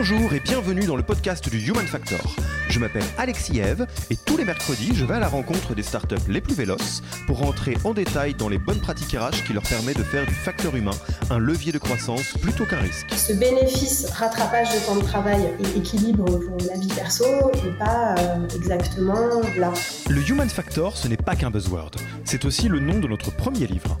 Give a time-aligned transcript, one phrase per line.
[0.00, 2.34] Bonjour et bienvenue dans le podcast du Human Factor.
[2.70, 6.26] Je m'appelle Alexis Eve et tous les mercredis, je vais à la rencontre des startups
[6.26, 9.98] les plus véloces pour rentrer en détail dans les bonnes pratiques RH qui leur permettent
[9.98, 10.96] de faire du facteur humain
[11.28, 13.08] un levier de croissance plutôt qu'un risque.
[13.14, 17.26] Ce bénéfice rattrapage de temps de travail et équilibre pour la vie perso
[17.62, 19.70] n'est pas euh, exactement là.
[20.08, 21.90] Le Human Factor, ce n'est pas qu'un buzzword,
[22.24, 24.00] c'est aussi le nom de notre premier livre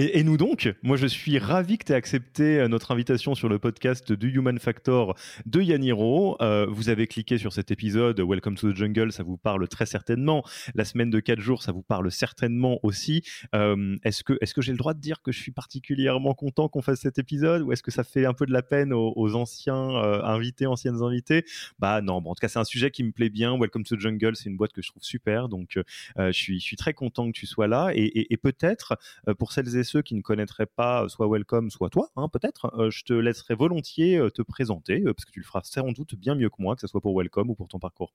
[0.00, 3.48] Et, nous donc, moi je suis ravi que tu aies accepté euh, notre invitation sur
[3.48, 6.40] le podcast du Human Factor de Yaniro.
[6.40, 9.86] Euh, vous avez cliqué sur cet épisode, Welcome to the Jungle, ça vous parle très
[9.86, 10.44] certainement.
[10.76, 13.24] La semaine de 4 jours, ça vous parle certainement aussi.
[13.56, 16.68] Euh, est-ce que, est que j'ai le droit de dire que je suis particulièrement content
[16.68, 19.34] qu'on fasse cet épisode ou est-ce que ça fait un peu de la peine aux,
[19.34, 21.44] anciens invités, anciennes invitées
[21.80, 23.58] Bah non, bon, en tout cas c'est un sujet qui me plaît bien.
[23.58, 25.76] Welcome to the Jungle, c'est une boîte que je trouve super, donc
[26.16, 27.90] je, suis, je suis très content que tu sois là.
[27.94, 28.96] Et, et peut-être,
[29.38, 32.72] pour celles et ceux qui ne connaîtraient pas euh, soit Welcome, soit toi, hein, peut-être,
[32.78, 36.14] euh, je te laisserai volontiers euh, te présenter, parce que tu le feras sans doute
[36.14, 38.12] bien mieux que moi, que ce soit pour Welcome ou pour ton parcours.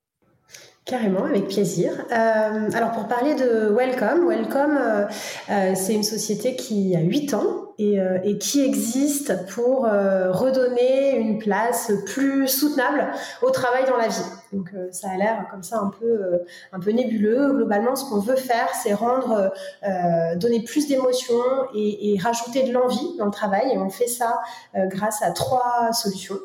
[0.85, 1.93] Carrément, avec plaisir.
[2.11, 5.07] alors pour parler de Welcome, Welcome,
[5.47, 11.91] c'est une société qui a 8 ans et, et qui existe pour redonner une place
[12.05, 13.11] plus soutenable
[13.41, 14.23] au travail dans la vie.
[14.53, 16.37] Donc euh, ça a l'air comme ça un peu, euh,
[16.71, 17.53] un peu nébuleux.
[17.53, 19.51] Globalement, ce qu'on veut faire, c'est rendre,
[19.83, 21.33] euh, donner plus d'émotions
[21.73, 23.71] et, rajouter de l'envie dans le travail.
[23.73, 24.39] Et on fait ça
[24.75, 26.37] grâce à trois solutions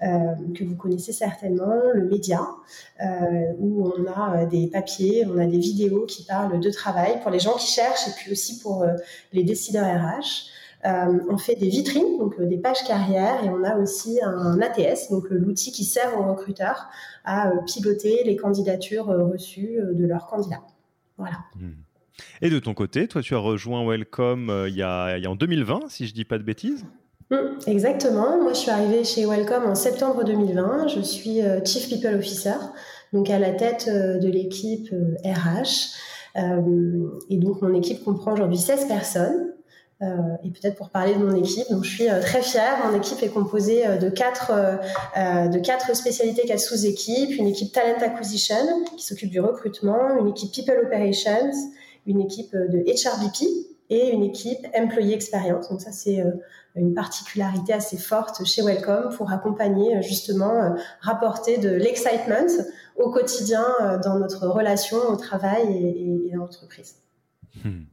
[0.00, 1.80] que vous connaissez certainement.
[1.94, 2.40] Le média,
[3.58, 7.40] où on a des papiers, on a des vidéos qui parlent de travail pour les
[7.40, 8.86] gens qui cherchent et puis aussi pour
[9.32, 10.50] les décideurs RH.
[10.86, 14.60] Euh, on fait des vitrines, donc euh, des pages carrières, et on a aussi un
[14.60, 16.88] ATS, donc euh, l'outil qui sert aux recruteurs
[17.24, 20.62] à piloter les candidatures reçues de leurs candidats.
[21.16, 21.38] Voilà.
[21.56, 21.72] Hmm.
[22.42, 26.06] Et de ton côté, toi, tu as rejoint Welcome il, y a, en 2020, si
[26.06, 26.84] je dis pas de bêtises.
[27.30, 28.42] Hmm, exactement.
[28.42, 30.88] Moi, je suis arrivée chez Welcome en septembre 2020.
[30.88, 32.56] Je suis Chief People Officer,
[33.14, 35.94] donc à la tête de l'équipe RH.
[36.36, 39.53] et donc, mon équipe comprend aujourd'hui 16 personnes.
[40.04, 42.78] Euh, et peut-être pour parler de mon équipe, donc je suis euh, très fière.
[42.86, 47.38] Mon équipe est composée euh, de quatre spécialités, quatre sous-équipes.
[47.38, 48.56] Une équipe talent acquisition
[48.96, 51.50] qui s'occupe du recrutement, une équipe people operations,
[52.06, 53.48] une équipe de HRBP
[53.90, 55.68] et une équipe employee experience.
[55.68, 56.22] Donc ça c'est
[56.74, 62.64] une particularité assez forte chez Welcome pour accompagner justement rapporter de l'excitement
[62.96, 63.64] au quotidien
[64.02, 66.96] dans notre relation au travail et, et, et dans l'entreprise.
[67.62, 67.84] Hmm.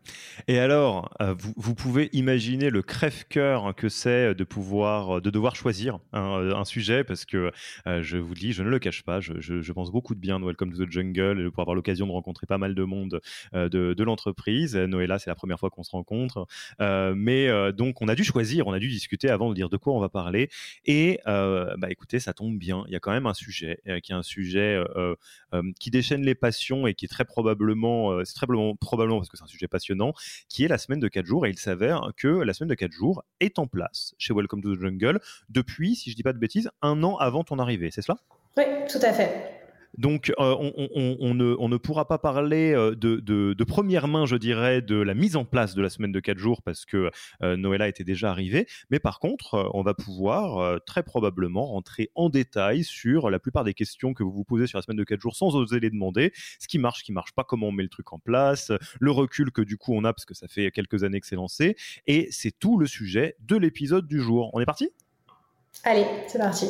[0.47, 5.99] Et alors, euh, vous, pouvez imaginer le crève-cœur que c'est de pouvoir, de devoir choisir
[6.13, 7.51] un, sujet, parce que
[7.87, 10.45] euh, je vous dis, je ne le cache pas, je, pense beaucoup de bien de
[10.45, 13.21] Welcome to the Jungle, pour avoir l'occasion de rencontrer pas mal de monde
[13.53, 14.75] euh, de, l'entreprise.
[14.75, 16.47] Noëlla, c'est la première fois qu'on se rencontre,
[16.79, 19.93] mais donc on a dû choisir, on a dû discuter avant de dire de quoi
[19.93, 20.49] on va parler.
[20.85, 24.15] Et bah écoutez, ça tombe bien, il y a quand même un sujet qui est
[24.15, 24.83] un sujet
[25.79, 28.47] qui déchaîne les passions et qui est très probablement, très
[28.79, 30.13] probablement parce que c'est sujet passionnant,
[30.49, 31.45] qui est la semaine de 4 jours.
[31.45, 34.75] Et il s'avère que la semaine de 4 jours est en place chez Welcome to
[34.75, 35.19] the Jungle
[35.49, 37.91] depuis, si je dis pas de bêtises, un an avant ton arrivée.
[37.91, 38.17] C'est cela?
[38.57, 39.60] Oui, tout à fait.
[39.97, 45.13] Donc, euh, on, ne, pourra pas parler euh, de, première main, je dirais, de la
[45.13, 47.11] mise en place de la semaine de 4 jours parce que
[47.41, 48.67] euh, Noëlla était déjà arrivée.
[48.89, 53.73] Mais par contre, on va pouvoir très probablement rentrer en détail sur la plupart des
[53.73, 56.31] questions que vous vous posez sur la semaine de 4 jours sans oser les demander.
[56.59, 59.11] Ce qui marche, ce qui marche pas, comment on met le truc en place, le
[59.11, 61.75] recul que du coup on a parce que ça fait quelques années que c'est lancé.
[62.07, 64.49] Et c'est tout le sujet de l'épisode du jour.
[64.53, 64.89] On est parti?
[65.83, 66.67] Allez, c'est parti.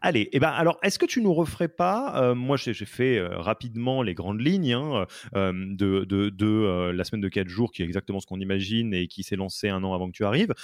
[0.00, 3.38] Allez, eh ben alors, est-ce que tu nous referais pas euh, Moi, j'ai fait euh,
[3.38, 8.20] rapidement les grandes lignes hein, euh, de, la semaine de 4 jours, qui est exactement
[8.20, 10.54] ce qu'on imagine et qui s'est lancé un an avant que tu arrives.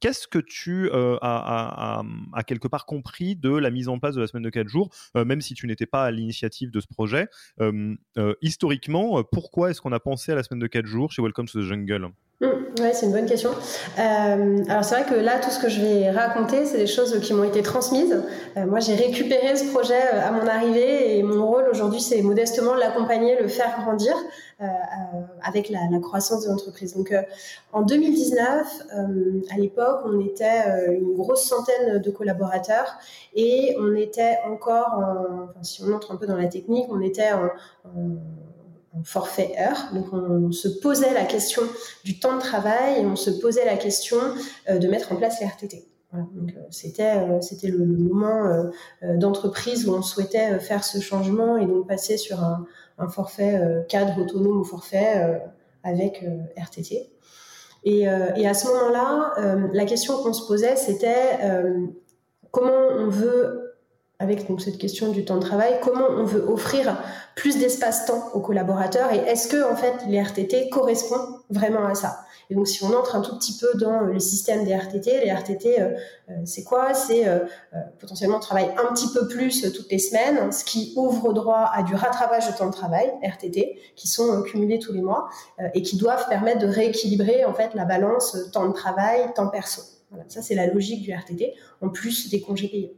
[0.00, 2.02] Qu'est-ce que tu as,
[2.46, 5.40] quelque part compris de la mise en place de la semaine de 4 jours, même
[5.40, 7.28] si tu n'étais pas à l'initiative de ce projet?
[8.42, 11.60] Historiquement, pourquoi est-ce qu'on a pensé à la semaine de 4 jours chez Welcome to
[11.60, 12.10] the Jungle?
[12.40, 12.46] Mmh,
[12.80, 13.50] oui, c'est une bonne question.
[13.96, 17.20] Euh, alors c'est vrai que là, tout ce que je vais raconter, c'est des choses
[17.20, 18.24] qui m'ont été transmises.
[18.56, 22.22] Euh, moi, j'ai récupéré ce projet euh, à mon arrivée et mon rôle aujourd'hui, c'est
[22.22, 24.14] modestement l'accompagner, le faire grandir
[25.42, 26.94] avec la, croissance de l'entreprise.
[26.94, 27.12] Donc
[27.72, 30.62] en 2019, à l'époque, on était
[30.96, 32.96] une grosse centaine de collaborateurs
[33.34, 37.32] et on était encore, enfin, si on entre un peu dans la technique, on était
[37.32, 37.50] en
[39.02, 39.88] forfait heure.
[39.92, 41.62] Donc on, se posait la question
[42.04, 44.18] du temps de travail et on se posait la question
[44.68, 45.88] euh, de mettre en place les RTT.
[46.12, 48.70] Donc euh, c'était euh, c'était le, moment
[49.02, 52.66] d'entreprise où on souhaitait faire ce changement et donc passer sur un,
[52.98, 55.40] un forfait cadre autonome ou forfait
[55.82, 56.24] avec
[56.56, 57.10] RTT.
[57.86, 59.34] Et, et, à ce moment-là,
[59.72, 61.38] la question qu'on se posait, c'était
[62.50, 63.63] comment on veut
[64.18, 66.96] avec donc cette question du temps de travail, comment on veut offrir
[67.34, 72.24] plus d'espace-temps aux collaborateurs et est-ce que en fait les RTT correspondent vraiment à ça?
[72.50, 75.30] Et donc si on entre un tout petit peu dans le système des RTT, les
[75.30, 75.94] RTT euh,
[76.30, 76.94] euh, c'est quoi?
[76.94, 77.40] C'est euh,
[77.98, 81.94] potentiellement travailler un petit peu plus toutes les semaines, ce qui ouvre droit à du
[81.94, 85.28] rattrapage de temps de travail RTT qui sont cumulés tous les mois
[85.74, 89.82] et qui doivent permettre de rééquilibrer en fait la balance temps de travail, temps perso.
[90.10, 92.96] Voilà, ça c'est la logique du RTT en plus des congés payés.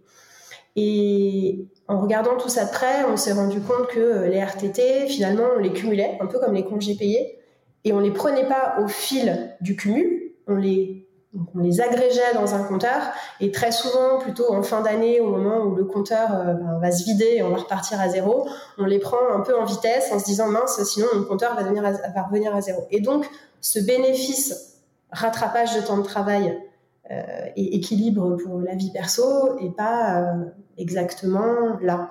[0.77, 5.07] Et en regardant tout ça de près, on s'est rendu compte que euh, les RTT,
[5.09, 7.39] finalement, on les cumulait, un peu comme les congés payés,
[7.85, 11.09] et on les prenait pas au fil du cumul, on les,
[11.55, 13.01] on les agrégeait dans un compteur,
[13.41, 16.91] et très souvent, plutôt en fin d'année, au moment où le compteur euh, ben, va
[16.91, 20.11] se vider et on va repartir à zéro, on les prend un peu en vitesse
[20.13, 21.63] en se disant mince, sinon mon compteur va,
[22.23, 22.87] revenir à zéro.
[22.91, 23.27] Et donc,
[23.61, 24.83] ce bénéfice
[25.13, 26.59] rattrapage de temps de travail
[27.57, 30.45] et équilibre pour la vie perso et pas euh,
[30.77, 32.11] exactement là.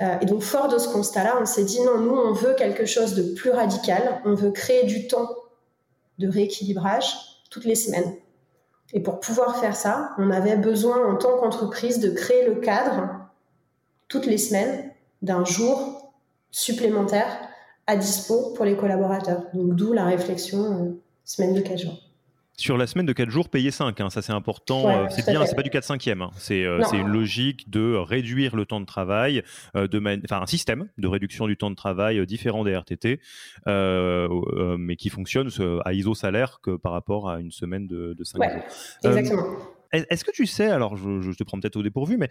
[0.00, 2.84] Euh, et donc, fort de ce constat-là, on s'est dit non, nous, on veut quelque
[2.84, 4.20] chose de plus radical.
[4.24, 5.28] On veut créer du temps
[6.18, 7.14] de rééquilibrage
[7.50, 8.14] toutes les semaines.
[8.92, 13.10] Et pour pouvoir faire ça, on avait besoin, en tant qu'entreprise, de créer le cadre
[14.08, 14.90] toutes les semaines
[15.22, 16.12] d'un jour
[16.50, 17.26] supplémentaire
[17.86, 19.42] à dispo pour les collaborateurs.
[19.54, 22.05] Donc, d'où la réflexion semaine de 4 jours
[22.56, 24.00] sur la semaine de 4 jours, payer 5.
[24.00, 24.88] Hein, ça, c'est important.
[24.88, 26.64] Euh, c'est bien, c'est pas du 4 5 e C'est
[26.94, 29.42] une logique de réduire le temps de travail,
[29.76, 33.20] euh, de enfin, un système de réduction du temps de travail euh, différent des RTT,
[33.66, 35.48] mais qui fonctionne
[35.84, 38.62] à ISO salaire que par rapport à une semaine de, de 5 jours.
[39.04, 39.44] Exactement.
[39.92, 42.28] Est-ce que tu sais, alors je, te prends peut-être au dépourvu, mais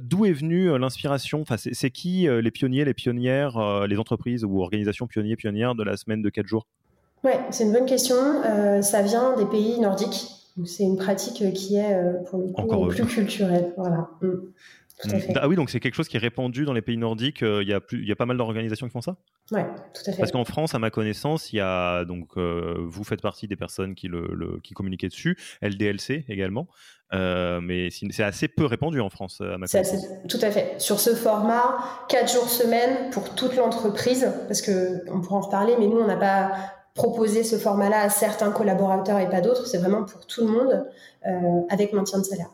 [0.00, 1.42] d'où est venue l'inspiration?
[1.42, 5.96] Enfin, C'est qui les pionniers, les pionnières, les entreprises ou organisations pionniers, pionnières de la
[5.96, 6.66] semaine de 4 jours?
[7.24, 8.16] Ouais, c'est une bonne question.
[8.16, 10.26] Euh, ça vient des pays nordiques.
[10.66, 13.72] C'est une pratique qui est, euh, pour le coup, plus culturelle.
[13.76, 14.10] Voilà.
[14.96, 15.08] Mm.
[15.08, 15.20] Tout à mm.
[15.20, 15.32] fait.
[15.40, 17.42] Ah oui, donc c'est quelque chose qui est répandu dans les pays nordiques.
[17.42, 19.16] Euh, il y, a il y a pas mal d'organisations qui font ça?
[19.50, 19.60] Oui,
[19.92, 20.18] tout à fait.
[20.18, 23.96] Parce qu'en France, à ma connaissance, il y a donc vous faites partie des personnes
[23.96, 26.68] qui, le, qui communiquaient dessus, LDLC également.
[27.12, 30.06] mais c'est assez peu répandu en France, à ma connaissance.
[30.28, 30.76] tout à fait.
[30.78, 31.76] Sur ce format,
[32.08, 36.16] 4 jours semaine pour toute l'entreprise, parce qu'on pourra en reparler, mais nous, on n'a
[36.16, 36.52] pas
[36.94, 39.66] proposer ce format-là à certains collaborateurs et pas d'autres.
[39.66, 40.86] C'est vraiment pour tout le monde
[41.26, 42.50] euh, avec maintien de salaire.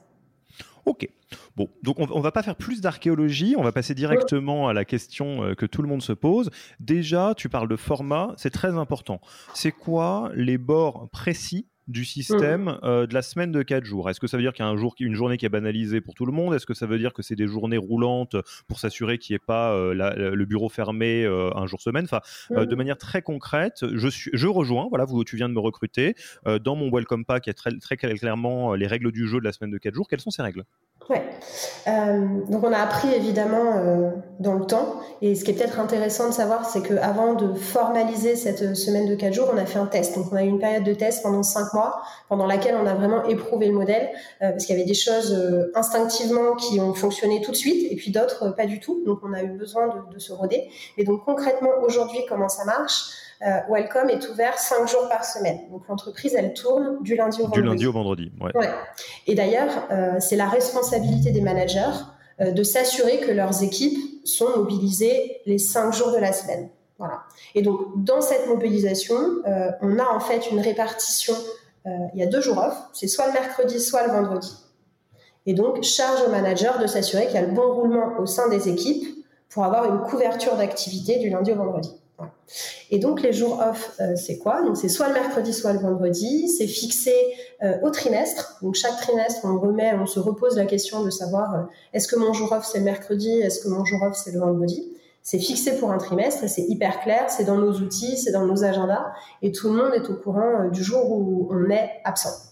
[0.87, 1.09] Ok.
[1.56, 4.85] Bon, donc on, ne va pas faire plus d'archéologie, on va passer directement à la
[4.85, 6.50] question euh, que tout le monde se pose.
[6.80, 9.20] Déjà, tu parles de format, c'est très important.
[9.54, 12.80] C'est quoi les bords précis du système mm.
[12.85, 14.70] euh, de la semaine de 4 jours Est-ce que ça veut dire qu'il y a
[14.70, 16.54] un jour, une journée qui est banalisée pour tout le monde?
[16.54, 18.37] Est-ce que ça veut dire que c'est des journées roulantes
[18.68, 22.04] pour s'assurer qu'il n'y ait pas euh, le bureau fermé euh, un jour semaine?
[22.04, 22.20] Enfin,
[22.50, 22.78] de mm.
[22.78, 26.14] manière très concrète, je, suis, je rejoins, voilà, vous, tu viens de me recruter,
[26.62, 29.44] dans mon Welcome Pack, il y a très, très clairement les règles du jeu de
[29.44, 30.09] la semaine de 4 jours.
[30.09, 30.64] Quelles sont ces règles?
[31.11, 31.23] Ouais.
[32.49, 35.00] donc on a appris évidemment dans le temps.
[35.23, 39.14] Et ce qui est peut-être intéressant de savoir, c'est qu'avant de formaliser cette semaine de
[39.14, 40.17] 4 jours, on a fait un test.
[40.17, 42.95] Donc on a eu une période de test pendant 5 mois pendant laquelle on a
[42.95, 44.11] vraiment éprouvé le modèle,
[44.43, 47.90] euh, parce qu'il y avait des choses euh, instinctivement qui ont fonctionné tout de suite,
[47.90, 49.02] et puis d'autres euh, pas du tout.
[49.05, 50.69] Donc on a eu besoin de, se roder.
[50.97, 53.11] Et donc concrètement, aujourd'hui, comment ça marche?
[53.68, 55.61] Welcome est ouvert 5 jours par semaine.
[55.70, 57.61] Donc l'entreprise, elle tourne du lundi au vendredi.
[57.62, 58.68] Du lundi au vendredi, ouais.
[59.26, 59.70] Et d'ailleurs,
[60.20, 61.97] c'est la responsabilité des managers
[62.38, 66.68] de s'assurer que leurs équipes sont mobilisées les 5 jours de la semaine.
[66.99, 67.23] Voilà.
[67.54, 69.16] Et donc, dans cette mobilisation,
[69.80, 71.35] on a en fait une répartition
[71.87, 74.54] euh, il y a deux jours off, c'est soit le mercredi, soit le vendredi.
[75.47, 78.49] Et donc, charge au manager de s'assurer qu'il y a le bon roulement au sein
[78.49, 79.06] des équipes
[79.49, 81.90] pour avoir une couverture d'activité du lundi au vendredi.
[82.91, 84.62] Et donc les jours off, euh, c'est quoi?
[84.62, 86.49] Donc c'est soit le mercredi, soit le vendredi.
[86.49, 87.15] C'est fixé
[87.62, 88.59] euh, au trimestre.
[88.62, 92.33] Donc chaque trimestre, on remet, on se repose la question de savoir est-ce que mon
[92.33, 94.93] jour off c'est le mercredi, est-ce que mon jour off c'est le vendredi?
[95.23, 98.65] C'est fixé pour un trimestre, c'est hyper clair, c'est dans nos outils, c'est dans nos
[98.65, 99.12] agendas,
[99.43, 102.50] et tout le monde est au courant euh, du jour où on est absent.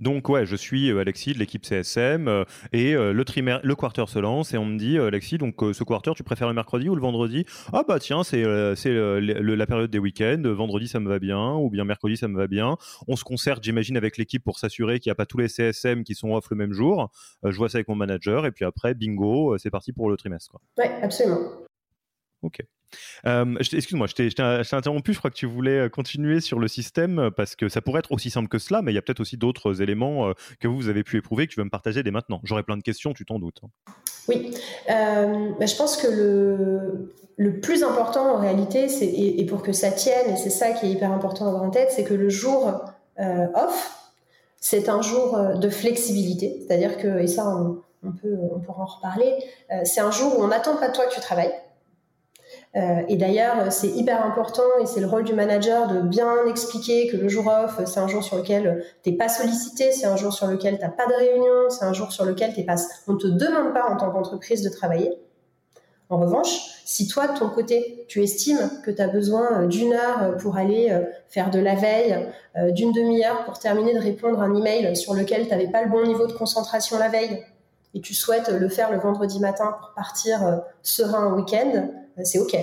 [0.00, 4.04] Donc ouais, je suis euh, Alexis de l'équipe CSM euh, et le trimestre, le quarter
[4.08, 6.94] se lance et on me dit Alexis, donc ce quarter, tu préfères le mercredi ou
[6.94, 7.44] le vendredi?
[7.72, 8.44] Ah bah tiens, c'est
[8.76, 10.42] c'est la période des week-ends.
[10.44, 12.76] Vendredi ça me va bien ou bien mercredi ça me va bien.
[13.06, 16.04] On se concerte, j'imagine, avec l'équipe pour s'assurer qu'il n'y a pas tous les CSM
[16.04, 17.10] qui sont off le même jour.
[17.44, 20.58] je vois ça avec mon manager et puis après, bingo, c'est parti pour le trimestre.
[20.78, 21.40] Oui, absolument.
[22.42, 22.60] Ok.
[23.26, 25.12] Euh, excuse-moi, je t'ai interrompu.
[25.12, 28.00] Je crois que tu voulais euh, continuer sur le système euh, parce que ça pourrait
[28.00, 30.88] être aussi simple que cela, mais il y a peut-être aussi d'autres éléments que vous,
[30.88, 32.40] avez pu éprouver que tu veux me partager dès maintenant.
[32.44, 33.60] J'aurais plein de questions, tu t'en doutes.
[33.64, 33.92] Hein.
[34.28, 34.50] Oui,
[34.88, 36.06] bah, je pense que
[37.36, 40.90] le, plus important en réalité, et, pour que ça tienne, et c'est ça qui est
[40.90, 42.80] hyper important à avoir en tête, c'est que le jour
[43.18, 44.12] off,
[44.60, 46.62] c'est un jour de flexibilité.
[46.66, 47.46] C'est-à-dire que, et ça,
[48.02, 49.34] on, peut, on pourra en reparler,
[49.84, 51.52] c'est un jour où on n'attend pas de toi que tu travailles
[52.74, 57.16] et d'ailleurs, c'est hyper important et c'est le rôle du manager de bien expliquer que
[57.16, 60.32] le jour off, c'est un jour sur lequel tu n'es pas sollicité, c'est un jour
[60.32, 62.76] sur lequel tu n'as pas de réunion, c'est un jour sur lequel t'es pas,
[63.08, 65.18] on te demande pas en tant qu'entreprise de travailler.
[66.10, 70.36] En revanche, si toi, de ton côté, tu estimes que tu as besoin d'une heure
[70.38, 74.44] pour aller euh, faire de la veille, euh, d'une demi-heure pour terminer de répondre à
[74.44, 77.44] un email sur lequel tu n'avais pas le bon niveau de concentration la veille,
[77.94, 81.82] et tu souhaites le faire le vendredi matin pour partir serein au week-end, euh,
[82.24, 82.56] c'est OK.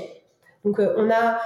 [0.63, 1.39] Donc euh, on a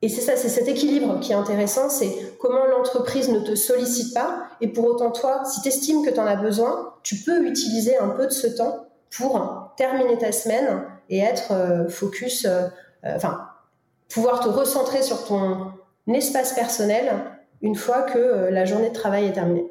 [0.00, 4.14] et c'est ça, c'est cet équilibre qui est intéressant, c'est comment l'entreprise ne te sollicite
[4.14, 7.44] pas, et pour autant toi, si tu estimes que tu en as besoin, tu peux
[7.44, 8.86] utiliser un peu de ce temps
[9.16, 12.46] pour terminer ta semaine et être euh, focus,
[13.02, 13.48] enfin,
[14.08, 15.72] pouvoir te recentrer sur ton
[16.06, 17.12] espace personnel
[17.60, 19.66] une fois que la journée de travail est terminée.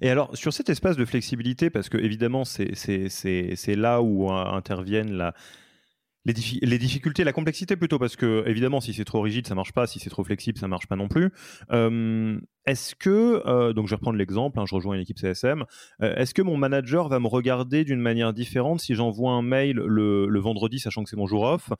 [0.00, 5.34] Et alors, sur cet espace de flexibilité, parce que évidemment, c'est là où interviennent la,
[6.26, 9.86] les, difficultés, la complexité plutôt, parce que évidemment, si c'est trop rigide, ça marche pas.
[9.86, 11.30] Si c'est trop flexible, ça marche pas non plus.
[11.70, 15.64] Euh, est-ce que, euh, donc je vais reprendre l'exemple, hein, je rejoins une équipe CSM.
[16.02, 19.76] Euh, est-ce que mon manager va me regarder d'une manière différente si j'envoie un mail
[19.76, 21.70] le, vendredi, sachant que c'est mon jour off,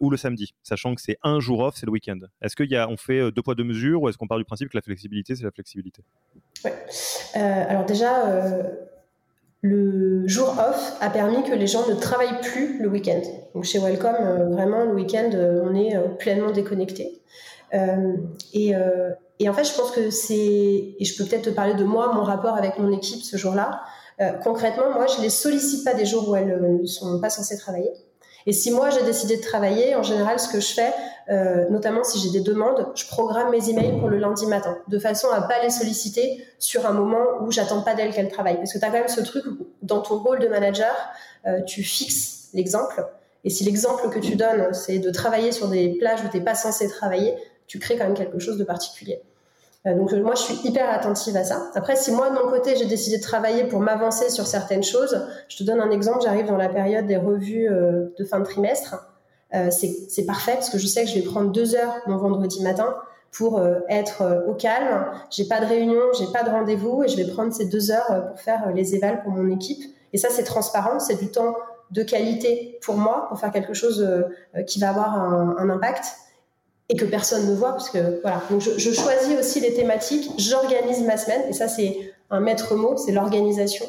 [0.00, 2.18] ou le samedi, sachant que c'est un jour off, c'est le week-end?
[2.42, 4.82] Est-ce qu'on fait deux poids deux mesures, ou est-ce qu'on part du principe que la
[4.82, 6.02] flexibilité, c'est la flexibilité?
[6.64, 6.74] Ouais.
[7.34, 8.56] alors déjà
[9.66, 13.20] le jour off a permis que les gens ne travaillent plus le week-end.
[13.54, 17.20] Donc chez Welcome, euh, vraiment, le week-end, euh, on est euh, pleinement déconnecté.
[17.72, 18.74] et,
[19.48, 20.34] en fait, je pense que c'est,
[20.98, 23.82] et je peux peut-être te parler de moi, mon rapport avec mon équipe ce jour-là.
[24.42, 27.90] concrètement, moi, je les sollicite pas des jours où elles ne sont pas censées travailler.
[28.46, 30.92] Et si moi j'ai décidé de travailler, en général, ce que je fais,
[31.28, 34.98] euh, notamment si j'ai des demandes, je programme mes emails pour le lundi matin, de
[35.00, 38.56] façon à pas les solliciter sur un moment où j'attends pas d'elles qu'elles travaillent.
[38.56, 40.94] Parce que tu as quand même ce truc où, dans ton rôle de manager,
[41.46, 43.04] euh, tu fixes l'exemple.
[43.42, 46.44] Et si l'exemple que tu donnes, c'est de travailler sur des plages où tu n'es
[46.44, 47.34] pas censé travailler,
[47.66, 49.20] tu crées quand même quelque chose de particulier.
[49.86, 51.70] Euh, donc moi, je suis hyper attentive à ça.
[51.74, 55.26] Après, si moi, de mon côté, j'ai décidé de travailler pour m'avancer sur certaines choses,
[55.48, 58.44] je te donne un exemple, j'arrive dans la période des revues euh, de fin de
[58.44, 59.08] trimestre.
[59.54, 62.62] Euh, c'est parfait parce que je sais que je vais prendre deux heures mon vendredi
[62.62, 62.96] matin
[63.30, 65.06] pour être au calme.
[65.30, 68.28] J'ai pas de réunion, j'ai pas de rendez-vous et je vais prendre ces deux heures
[68.30, 69.82] pour faire les évals pour mon équipe.
[70.14, 71.54] Et ça, c'est transparent, c'est du temps
[71.90, 74.08] de qualité pour moi, pour faire quelque chose
[74.66, 76.06] qui va avoir un, impact
[76.88, 78.42] et que personne ne voit, parce que voilà.
[78.50, 82.96] Donc je, choisis aussi les thématiques, j'organise ma semaine, et ça c'est un maître mot,
[82.96, 83.86] c'est l'organisation,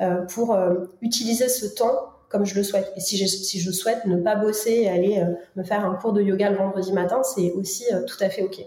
[0.00, 2.92] euh, pour euh, utiliser ce temps comme je le souhaite.
[2.96, 6.20] Et si, je souhaite ne pas bosser et aller euh, me faire un cours de
[6.22, 8.58] yoga le vendredi matin, c'est aussi tout à fait OK.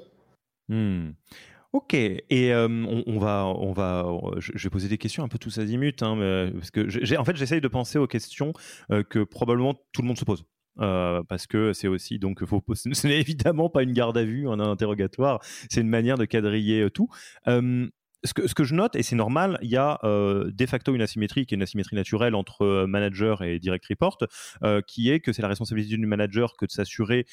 [0.69, 1.11] Hmm.
[1.71, 4.07] Ok, et on, va, on va,
[4.39, 7.61] je, vais poser des questions un peu tous azimuts, hein, parce que en fait, j'essaye
[7.61, 8.53] de penser aux questions
[8.89, 10.45] que probablement tout le monde se pose.
[10.79, 14.59] Parce que c'est aussi donc faut, ce n'est évidemment pas une garde à vue, un
[14.59, 17.09] interrogatoire, c'est une manière de quadriller tout
[18.23, 20.93] ce que, ce que, je note, et c'est normal, il y a euh, de facto
[20.93, 24.17] une asymétrie qui est une asymétrie naturelle entre euh, manager et direct report,
[24.63, 27.25] euh, qui est que c'est la responsabilité du manager que de s'assurer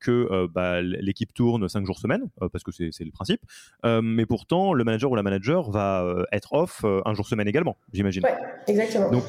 [0.00, 3.40] que bah, l'équipe tourne 5 jours semaine, parce que c'est le principe.
[3.84, 8.22] mais pourtant, le manager ou la manager va être off un jour semaine également, j'imagine.
[8.24, 8.30] Oui,
[8.68, 9.10] exactement.
[9.10, 9.24] Donc,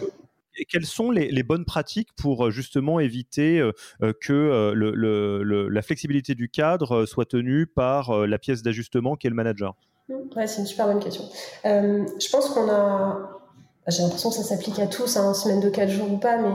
[0.70, 3.62] quelles sont les, bonnes pratiques pour justement éviter
[4.22, 9.30] que le, le, la flexibilité du cadre soit tenue par la pièce d'ajustement qui est
[9.30, 9.76] le manager?
[10.36, 11.24] Ouais, c'est une super bonne question.
[11.66, 13.40] Euh, je pense qu'on a.
[13.88, 16.38] J'ai l'impression que ça s'applique à tous, hein, en semaine de 4 jours ou pas,
[16.38, 16.50] mais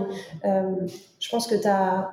[0.46, 0.86] euh,
[1.20, 2.10] je pense que tu as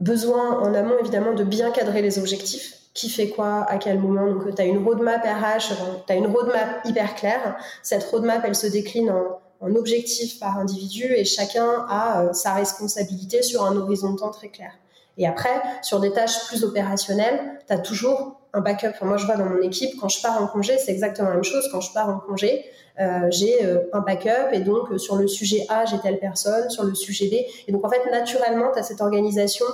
[0.00, 2.74] besoin en amont, évidemment, de bien cadrer les objectifs.
[2.92, 4.26] Qui fait quoi, à quel moment?
[4.26, 5.74] Donc, tu as une roadmap RH,
[6.06, 7.56] tu as une roadmap hyper claire.
[7.84, 12.54] Cette roadmap, elle se décline en, en objectifs par individu et chacun a euh, sa
[12.54, 14.72] responsabilité sur un horizon de temps très clair.
[15.16, 18.92] Et après, sur des tâches plus opérationnelles, tu as toujours un backup.
[19.02, 21.44] moi, je vois dans mon équipe, quand je pars en congé, c'est exactement la même
[21.44, 21.68] chose.
[21.72, 22.64] Quand je pars en congé,
[23.00, 26.84] euh, j'ai euh, un backup et donc sur le sujet A, j'ai telle personne, sur
[26.84, 27.34] le sujet B.
[27.66, 29.66] Et donc, en fait, naturellement, tu as cette organisation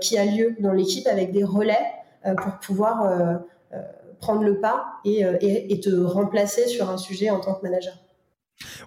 [0.00, 1.84] qui a lieu dans l'équipe avec des relais
[2.22, 3.40] pour pouvoir
[4.18, 7.94] prendre le pas et te remplacer sur un sujet en tant que manager.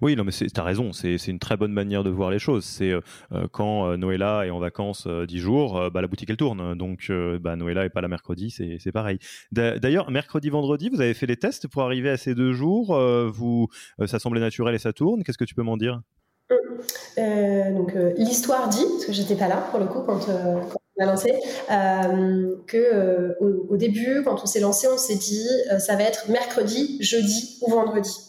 [0.01, 2.65] Oui, non, mais tu as raison, c'est une très bonne manière de voir les choses.
[2.65, 6.38] C'est euh, euh, quand euh, Noëlla est en vacances 10 jours, bah, la boutique elle
[6.38, 6.75] tourne.
[6.75, 9.19] Donc bah, Noëlla n'est pas là mercredi, c'est pareil.
[9.51, 12.88] D'ailleurs, mercredi, vendredi, vous avez fait les tests pour arriver à ces deux jours.
[14.05, 15.24] ça semblait naturel et ça tourne.
[15.24, 16.01] Qu'est-ce que tu peux m'en dire?
[18.17, 21.33] L'histoire dit, parce que j'étais pas là pour le coup quand, on a lancé,
[22.67, 25.47] que au, début, quand on s'est lancé, on s'est dit
[25.79, 28.26] ça va être mercredi, jeudi ou vendredi.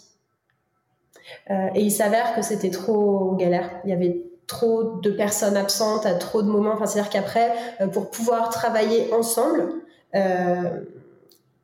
[1.50, 3.70] Euh, et il s'avère que c'était trop galère.
[3.84, 6.72] Il y avait trop de personnes absentes à trop de moments.
[6.72, 9.68] Enfin, c'est-à-dire qu'après, euh, pour pouvoir travailler ensemble,
[10.14, 10.62] euh,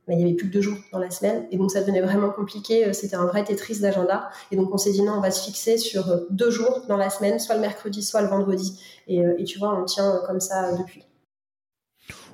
[0.07, 1.47] bah, il n'y avait plus que deux jours dans la semaine.
[1.51, 2.93] Et donc, ça devenait vraiment compliqué.
[2.93, 4.29] C'était un vrai Tetris d'agenda.
[4.51, 7.11] Et donc, on s'est dit, non, on va se fixer sur deux jours dans la
[7.11, 8.81] semaine, soit le mercredi, soit le vendredi.
[9.09, 11.05] Et, et tu vois, on tient comme ça depuis.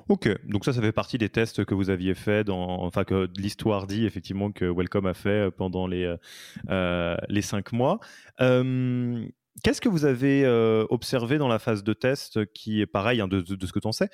[0.09, 3.29] Ok, donc ça, ça fait partie des tests que vous aviez fait, dans, enfin que
[3.37, 6.17] l'histoire dit effectivement que Welcome a fait euh, pendant les, euh,
[6.69, 7.99] euh, les cinq mois.
[9.63, 10.47] Qu'est-ce que vous avez
[10.89, 13.91] observé dans la phase de test qui est pareil hein, de, ce que tu en
[13.91, 14.09] sais,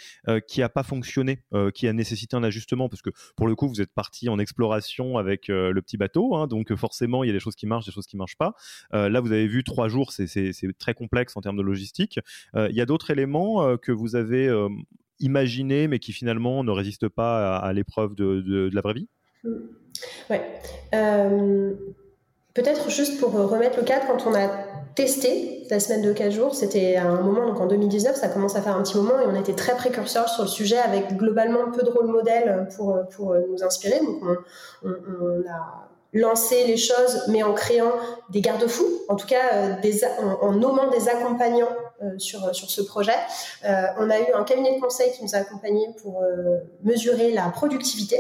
[0.48, 1.44] qui n'a pas fonctionné,
[1.76, 2.90] qui a nécessité un ajustement?
[2.90, 6.48] Parce que pour le coup, vous êtes parti en exploration avec le petit bateau, hein,
[6.48, 8.56] donc forcément, il y a des choses qui marchent, des choses qui ne marchent pas.
[8.92, 12.20] là, vous avez vu trois jours, c'est très complexe en termes de logistique.
[12.56, 14.50] Il y a d'autres éléments que vous avez
[15.20, 19.08] imaginé, mais qui finalement ne résistent pas à, l'épreuve de, la vraie vie?
[20.30, 20.42] Ouais.
[20.94, 21.74] Euh,
[22.54, 24.48] peut-être juste pour remettre le cadre, quand on a
[24.96, 28.56] testé la semaine de 4 jours, c'était à un moment, donc en 2019, ça commence
[28.56, 31.72] à faire un petit moment et on était très précurseurs sur le sujet avec globalement
[31.72, 34.00] peu de rôle modèle pour, pour nous inspirer.
[34.00, 34.40] Donc
[34.84, 37.92] on, a lancer les choses, mais en créant
[38.30, 39.74] des garde-fous, en tout cas euh,
[40.42, 41.70] en, nommant des accompagnants
[42.18, 43.16] sur, sur ce projet.
[43.66, 46.24] Euh, on a eu un cabinet de conseil qui nous a accompagnés pour
[46.84, 48.18] mesurer la productivité,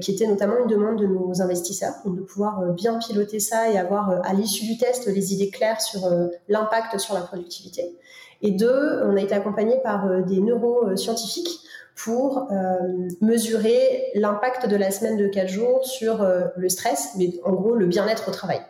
[0.00, 4.24] qui était notamment une demande de nos investisseurs, de pouvoir bien piloter ça et avoir
[4.24, 6.00] à l'issue du test les idées claires sur
[6.48, 7.96] l'impact sur la productivité.
[8.42, 11.66] Et deux, on a été accompagné par des neuroscientifiques
[11.96, 17.32] pour euh, mesurer l'impact de la semaine de 4 jours sur euh, le stress, mais
[17.42, 18.60] en gros le bien-être au travail.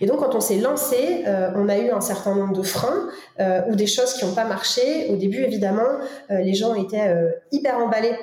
[0.00, 3.08] Et donc, quand on s'est lancé, euh, on a eu un certain nombre de freins
[3.68, 5.08] ou des choses qui n'ont pas marché.
[5.10, 5.98] Au début, évidemment,
[6.30, 7.14] les gens étaient
[7.52, 8.16] hyper emballés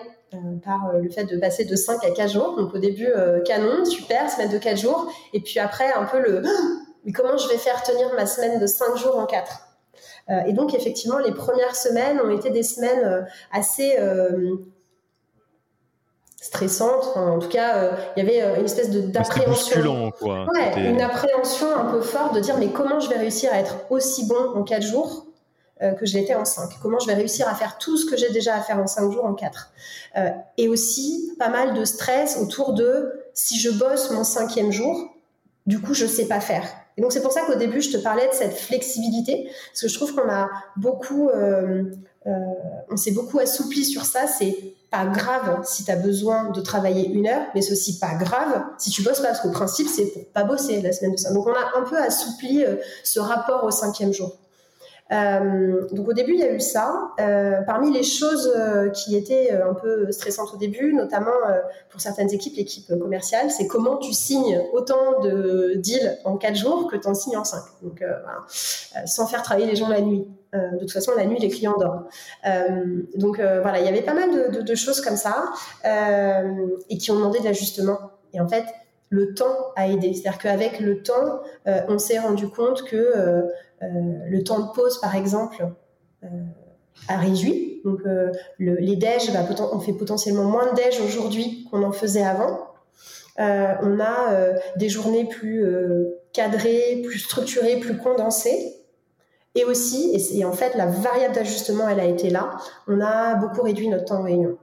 [0.63, 2.55] par le fait de passer de 5 à 4 jours.
[2.57, 3.09] Donc, au début,
[3.45, 5.11] canon, super, semaine de 4 jours.
[5.33, 6.41] Et puis après, un peu le
[7.03, 9.67] mais comment je vais faire tenir ma semaine de 5 jours en 4
[10.29, 13.97] euh, et donc, effectivement, les premières semaines ont été des semaines euh, assez
[16.41, 17.15] euh, stressantes.
[17.15, 20.11] en tout cas, il y avait une espèce d'appréhension.
[20.21, 23.75] Ouais, une appréhension un peu forte de dire mais comment je vais réussir à être
[23.89, 25.25] aussi bon en quatre jours
[25.99, 28.29] que je l'étais en 5 Comment je vais réussir à faire tout ce que j'ai
[28.29, 29.71] déjà à faire en 5 jours en 4
[30.57, 35.11] Et aussi pas mal de stress autour de si je bosse mon cinquième jour,
[35.65, 36.63] du coup, je sais pas faire.
[36.97, 39.87] Et donc, c'est pour ça qu'au début, je te parlais de cette flexibilité, parce que
[39.87, 41.83] je trouve qu'on a beaucoup, euh, euh,
[42.25, 44.27] on s'est beaucoup assoupli sur ça.
[44.27, 48.63] C'est pas grave si tu as besoin de travailler une heure, mais aussi pas grave
[48.77, 51.33] si tu bosses pas, parce qu'au principe, c'est pour pas bosser la semaine de ça.
[51.33, 54.37] Donc, on a un peu assoupli euh, ce rapport au cinquième jour.
[55.11, 57.11] Euh, donc au début, il y a eu ça.
[57.19, 61.31] Euh, parmi les choses euh, qui étaient un peu stressantes au début, notamment
[61.89, 66.87] pour certaines équipes, l'équipe commerciale, c'est comment tu signes autant de deals en 4 jours
[66.89, 67.61] que tu en signes en 5.
[67.81, 69.05] Donc voilà.
[69.05, 70.25] sans faire travailler les gens la nuit.
[70.53, 72.05] de toute façon, la nuit, les clients dorment.
[73.15, 75.45] donc voilà, il y avait pas mal de, de choses comme ça
[76.89, 77.99] et qui ont demandé de l'ajustement.
[78.33, 78.63] Et en fait,
[79.11, 80.13] le temps a aidé.
[80.13, 83.45] C'est-à-dire qu'avec le temps, on s'est rendu compte que
[83.83, 83.87] euh,
[84.29, 85.67] le temps de pause, par exemple,
[86.23, 86.27] euh,
[87.07, 87.81] a réduit.
[87.83, 92.23] Donc, euh, les déj, bah, on fait potentiellement moins de déj aujourd'hui qu'on en faisait
[92.23, 92.67] avant.
[93.37, 95.65] on a des journées plus
[96.33, 98.75] cadrées, plus structurées, plus condensées.
[99.55, 102.51] Et aussi, et, en fait, la variable d'ajustement, elle a été là,
[102.87, 104.57] on a beaucoup réduit notre temps de réunion.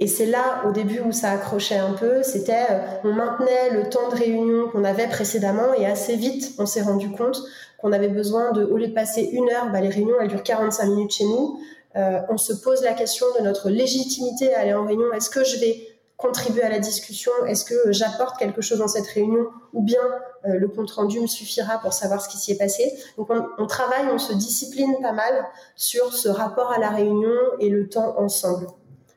[0.00, 3.88] Et c'est là, au début, où ça accrochait un peu, c'était, euh, on maintenait le
[3.88, 7.42] temps de réunion qu'on avait précédemment et assez vite, on s'est rendu compte
[7.78, 10.44] qu'on avait besoin de, au lieu de passer une heure, bah, les réunions, elles durent
[10.44, 11.58] 45 minutes chez nous.
[11.96, 15.12] Euh, on se pose la question de notre légitimité à aller en réunion.
[15.12, 15.80] Est-ce que je vais
[16.16, 17.32] contribuer à la discussion?
[17.46, 19.46] Est-ce que j'apporte quelque chose dans cette réunion?
[19.72, 20.02] Ou bien
[20.46, 22.92] euh, le compte-rendu me suffira pour savoir ce qui s'y est passé?
[23.16, 27.34] Donc on, on, travaille, on se discipline pas mal sur ce rapport à la réunion
[27.58, 28.68] et le temps ensemble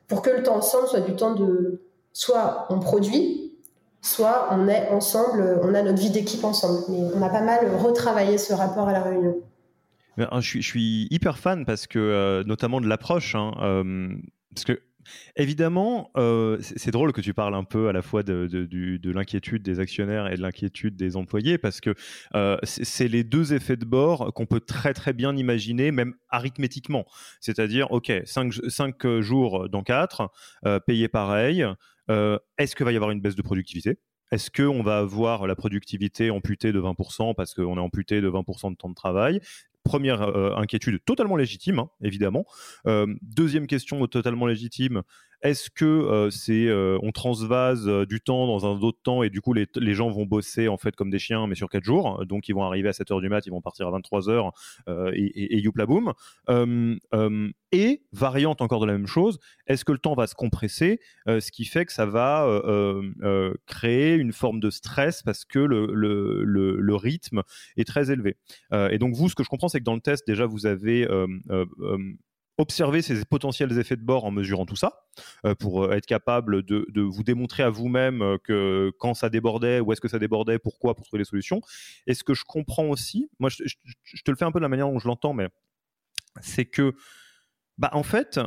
[0.08, 3.52] pour que le temps ensemble soit du temps de soit on produit,
[4.00, 6.80] soit on est ensemble, on a notre vie d'équipe ensemble.
[6.88, 9.36] Mais on a pas mal retravaillé ce rapport à la réunion.
[10.18, 14.08] Je suis, je suis hyper fan parce que, euh, notamment de l'approche, hein, euh,
[14.54, 14.80] parce que
[15.36, 18.48] Évidemment, euh, c'est drôle que tu parles un peu à la fois de,
[19.10, 21.94] l'inquiétude des actionnaires et de l'inquiétude des employés, parce que
[22.34, 27.06] euh, c'est les deux effets de bord qu'on peut très très bien imaginer, même arithmétiquement.
[27.40, 30.30] C'est-à-dire, OK, 5, jours dans 4,
[30.66, 31.64] euh, payés pareil,
[32.58, 33.98] est-ce qu'il va y avoir une baisse de productivité?
[34.32, 38.70] Est-ce qu'on va avoir la productivité amputée de 20% parce qu'on est amputé de 20%
[38.70, 39.40] de temps de travail?
[39.84, 42.44] Première euh, inquiétude totalement légitime, hein, évidemment.
[42.86, 45.02] Euh, deuxième question totalement légitime,
[45.42, 49.30] est-ce que euh, c'est euh, on transvase euh, du temps dans un autre temps et
[49.30, 52.24] du coup les, gens vont bosser en fait comme des chiens mais sur 4 jours?
[52.26, 54.52] Donc ils vont arriver à 7 heures du mat ils vont partir à 23 heures
[54.88, 56.12] et, et, et youpla boum.
[57.74, 61.50] Et variante encore de la même chose est-ce que le temps va se compresser ce
[61.50, 62.46] qui fait que ça va
[63.66, 67.42] créer une forme de stress parce que le, le rythme
[67.76, 68.36] est très élevé.
[68.72, 71.06] Et donc vous ce que je comprends c'est que dans le test déjà vous avez
[72.62, 75.06] observer ces potentiels effets de bord en mesurant tout ça,
[75.44, 79.80] euh, pour euh, être capable de, vous démontrer à vous-même euh, que quand ça débordait,
[79.80, 81.60] où est-ce que ça débordait, pourquoi, pour trouver les solutions.
[82.06, 83.56] Et ce que je comprends aussi, moi je,
[84.24, 85.48] te le fais un peu de la manière dont je l'entends, mais
[86.40, 86.94] c'est que,
[87.76, 88.40] bah, en fait,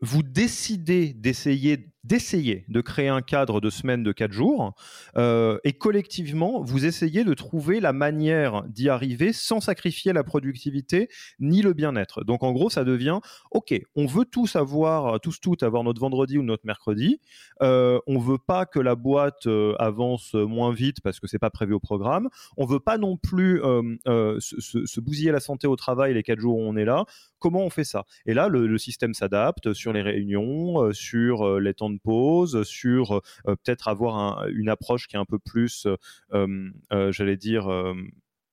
[0.00, 4.74] vous décidez d'essayer d'essayer de créer un cadre de semaine de 4 jours
[5.16, 11.08] euh, et collectivement vous essayez de trouver la manière d'y arriver sans sacrifier la productivité
[11.38, 12.24] ni le bien-être.
[12.24, 16.38] Donc en gros ça devient ok on veut tous avoir tous toutes avoir notre vendredi
[16.38, 17.20] ou notre mercredi.
[17.62, 21.50] Euh, on veut pas que la boîte euh, avance moins vite parce que c'est pas
[21.50, 22.28] prévu au programme.
[22.56, 26.38] On veut pas non plus euh, se, se, bousiller la santé au travail les 4
[26.38, 27.04] jours où on est là.
[27.38, 28.04] Comment on fait ça?
[28.26, 33.12] Et là le, le système s'adapte sur les réunions, sur les temps de pause, sur
[33.12, 33.20] euh,
[33.56, 37.68] peut-être avoir une approche qui est un peu plus, euh, euh, j'allais dire,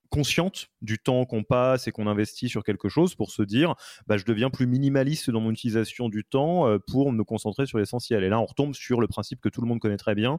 [0.09, 3.75] consciente du temps qu'on passe et qu'on investit sur quelque chose pour se dire
[4.07, 8.23] bah, je deviens plus minimaliste dans mon utilisation du temps pour me concentrer sur l'essentiel.
[8.23, 10.37] Et là, on retombe sur le principe que tout le monde connaît très bien,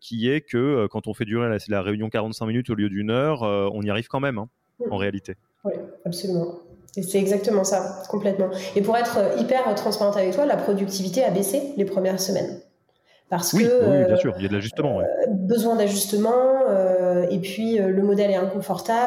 [0.00, 3.10] qui est que quand on fait durer la, la, réunion 45 minutes au lieu d'une
[3.10, 4.48] heure, on y arrive quand même, hein,
[4.90, 5.36] en réalité.
[5.64, 5.74] Oui,
[6.06, 6.71] absolument.
[7.00, 8.50] C'est exactement ça, complètement.
[8.76, 12.60] Et pour être hyper transparente avec toi, la productivité a baissé les premières semaines.
[13.32, 15.00] Parce oui, que, oui, bien sûr, il y a de l'ajustement.
[15.00, 19.06] Euh, besoin d'ajustement, euh, et puis euh, le modèle est inconfortable.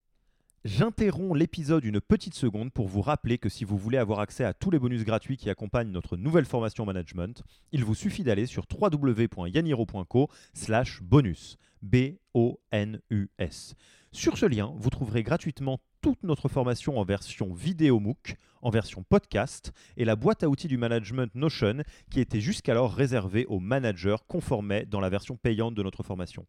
[0.63, 4.53] J'interromps l'épisode une petite seconde pour vous rappeler que si vous voulez avoir accès à
[4.55, 8.65] tous les bonus gratuits qui accompagnent notre nouvelle formation management, il vous suffit d'aller sur
[8.67, 11.59] www.yaniro.co slash bonus.
[11.83, 13.75] B-O-N-U-S.
[14.15, 19.04] Sur ce lien, vous trouverez gratuitement toute notre formation en version vidéo MOOC, en version
[19.04, 24.15] podcast et la boîte à outils du management Notion qui était jusqu'alors réservée aux managers
[24.30, 26.45] conformés dans la version payante de notre formation.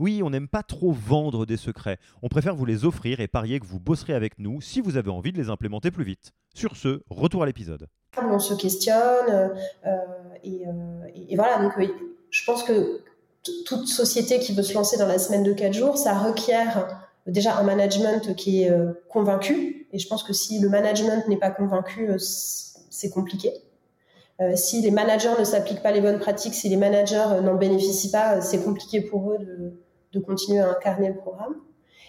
[0.00, 2.00] Oui, on n'aime pas trop vendre des secrets.
[2.22, 5.10] On préfère vous les offrir et parier que vous bosserez avec nous si vous avez
[5.10, 6.32] envie de les implémenter plus vite.
[6.54, 7.86] Sur ce, retour à l'épisode.
[13.64, 17.56] Toute société qui veut se lancer dans la semaine de 4 jours, ça requiert déjà
[17.56, 19.88] un management qui est euh, convaincu.
[19.92, 23.52] Et je pense que si le management n'est pas convaincu, euh, c'est compliqué.
[24.40, 28.10] Euh, si les managers ne s'appliquent pas les bonnes pratiques, si les managers n'en bénéficient
[28.10, 29.72] pas, c'est compliqué pour eux de,
[30.20, 31.56] continuer à incarner le programme.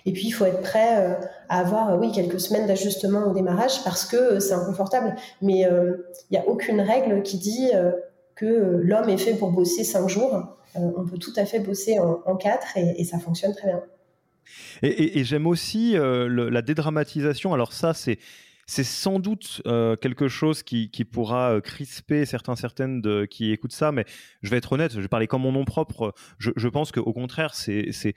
[0.06, 1.20] Et puis, il faut être prêt
[1.50, 5.14] à avoir, oui, quelques semaines d'ajustement au démarrage parce que c'est inconfortable.
[5.42, 7.70] Mais il n'y a aucune règle qui dit
[8.36, 10.57] que l'homme est fait pour bosser cinq jours.
[10.76, 13.84] On peut tout à fait bosser en, quatre et, ça fonctionne très bien.
[14.82, 17.54] Et, j'aime aussi euh, la dédramatisation.
[17.54, 18.20] Alors ça, c'est
[18.68, 23.92] sans doute euh, quelque chose qui, pourra euh, crisper certains, certaines de, qui écoutent ça,
[23.92, 24.06] mais
[24.42, 26.14] je vais être honnête, je vais parler comme mon nom propre.
[26.38, 28.14] Je, je pense qu'au contraire, c'est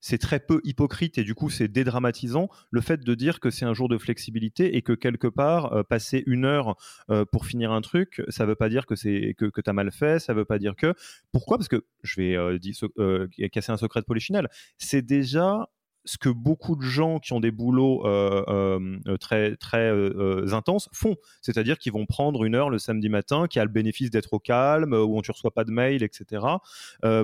[0.00, 3.64] c'est très peu hypocrite et du coup c'est dédramatisant le fait de dire que c'est
[3.64, 6.76] un jour de flexibilité et que quelque part passer une heure
[7.32, 9.90] pour finir un truc ça veut pas dire que c'est que, que tu as mal
[9.92, 10.94] fait ça veut pas dire que
[11.32, 11.58] pourquoi?
[11.58, 15.68] Parce que je vais casser un secret de polichinelle c'est déjà
[16.04, 20.88] ce que beaucoup de gens qui ont des boulots euh, euh, très très euh, intenses
[20.92, 24.32] font, c'est-à-dire qu'ils vont prendre une heure le samedi matin, qui a le bénéfice d'être
[24.32, 26.44] au calme, où on ne reçoit pas de mail, etc.,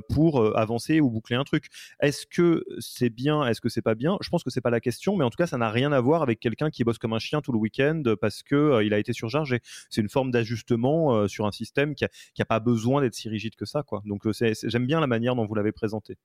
[0.08, 1.66] pour avancer ou boucler un truc.
[2.00, 4.18] Est-ce que c'est bien, est-ce que c'est pas bien?
[4.20, 6.00] Je pense que c'est pas la question, mais en tout cas, ça n'a rien à
[6.00, 8.98] voir avec quelqu'un qui bosse comme un chien tout le week-end parce que il a
[8.98, 9.60] été surchargé.
[9.90, 13.64] C'est une forme d'ajustement sur un système qui a, pas besoin d'être si rigide que
[13.64, 14.02] ça, quoi.
[14.04, 16.16] Donc j'aime bien la manière dont vous l'avez présenté.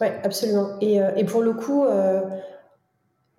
[0.00, 0.70] Oui, absolument.
[0.80, 2.22] Et, euh, et, pour le coup, euh,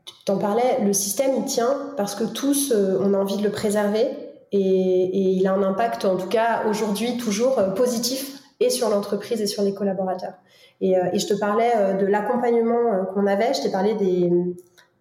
[0.05, 3.43] tu t'en parlais, le système, il tient parce que tous, euh, on a envie de
[3.43, 4.07] le préserver
[4.51, 9.41] et, et, il a un impact, en tout cas aujourd'hui, toujours positif et sur l'entreprise
[9.41, 10.33] et sur les collaborateurs.
[10.79, 14.31] Et, et je te parlais de l'accompagnement qu'on avait, je t'ai parlé des,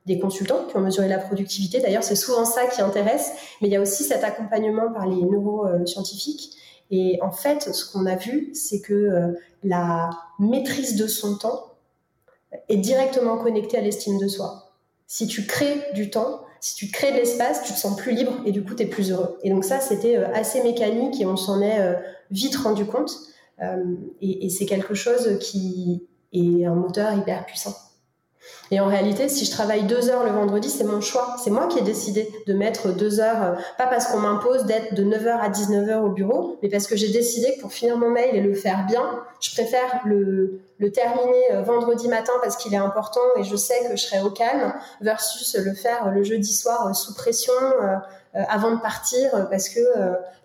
[0.06, 1.80] des consultants qui ont mesuré la productivité.
[1.80, 5.22] D'ailleurs, c'est souvent ça qui intéresse, mais il y a aussi cet accompagnement par les
[5.22, 6.56] neuroscientifiques
[6.92, 9.32] et en fait, ce qu'on a vu, c'est que euh,
[9.64, 11.72] la maîtrise de son temps
[12.68, 14.74] est directement connectée à l'estime de soi.
[15.06, 18.34] Si tu crées du temps, si tu crées de l'espace, tu te sens plus libre
[18.44, 19.38] et du coup, tu es plus heureux.
[19.42, 21.94] Et donc ça, c'était euh, assez mécanique et on s'en est euh,
[22.30, 23.10] vite rendu compte.
[24.20, 27.74] et c'est quelque chose qui est un moteur hyper puissant.
[28.70, 31.36] Et en réalité, si je travaille deux heures le vendredi, c'est mon choix.
[31.42, 34.94] C'est moi qui ai décidé de mettre deux heures, euh, pas parce qu'on m'impose d'être
[34.94, 38.10] de 9h à 19h au bureau, mais parce que j'ai décidé que pour finir mon
[38.10, 40.62] mail et le faire bien, je préfère le,
[40.94, 44.30] terminer euh, vendredi matin parce qu'il est important et je sais que je serai au
[44.30, 47.52] calme, versus le faire le jeudi soir euh, sous pression
[48.34, 49.80] avant de partir parce que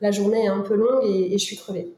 [0.01, 1.95] la journée est un peu longue et, et je suis crevée.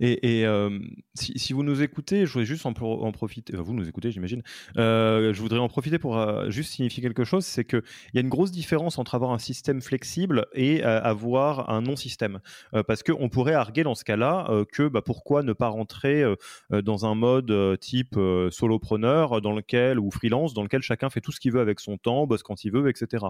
[0.00, 0.78] Et, euh,
[1.14, 3.54] si, vous nous écoutez, je voudrais juste en, profiter.
[3.56, 4.42] vous nous écoutez, j'imagine.
[4.78, 7.82] Euh, je voudrais en profiter pour euh, juste signifier quelque chose c'est qu'il
[8.14, 12.40] y a une grosse différence entre avoir un système flexible et avoir un non-système.
[12.86, 16.24] parce qu'on pourrait arguer dans ce cas-là que bah, pourquoi ne pas rentrer
[16.70, 18.18] dans un mode type
[18.50, 21.98] solopreneur dans lequel, ou freelance dans lequel chacun fait tout ce qu'il veut avec son
[21.98, 23.26] temps, bosse quand il veut, etc.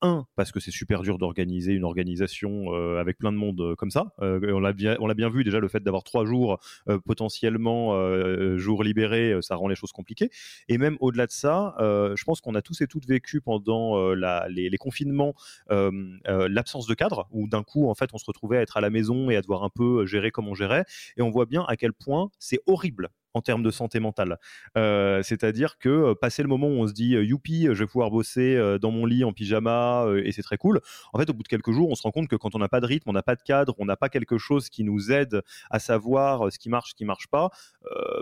[0.00, 4.14] Un, parce que c'est super dur d'organiser une organisation avec plein de monde comme ça.
[4.20, 8.84] on l'a bien, bien vu déjà le fait d'avoir trois jours euh, potentiellement euh, jours
[8.84, 10.30] libérés, euh, ça rend les choses compliquées.
[10.68, 14.70] Et même au-delà de ça, je pense qu'on a tous et toutes vécu pendant les,
[14.70, 15.34] les, confinements
[15.70, 18.90] l'absence de cadre, où d'un coup, en fait, on se retrouvait à être à la
[18.90, 20.84] maison et à devoir un peu gérer comme on gérait.
[21.16, 24.38] Et on voit bien à quel point c'est horrible en termes de santé mentale.
[24.78, 27.86] Euh, c'est-à-dire que euh, passer le moment où on se dit euh, youpi, je vais
[27.86, 28.44] pouvoir bosser
[28.80, 30.80] dans mon lit en pyjama et c'est très cool.
[31.12, 32.68] En fait, au bout de quelques jours, on se rend compte que quand on n'a
[32.68, 35.10] pas de rythme, on n'a pas de cadre, on n'a pas quelque chose qui nous
[35.10, 37.50] aide à savoir ce qui marche, ce qui marche pas,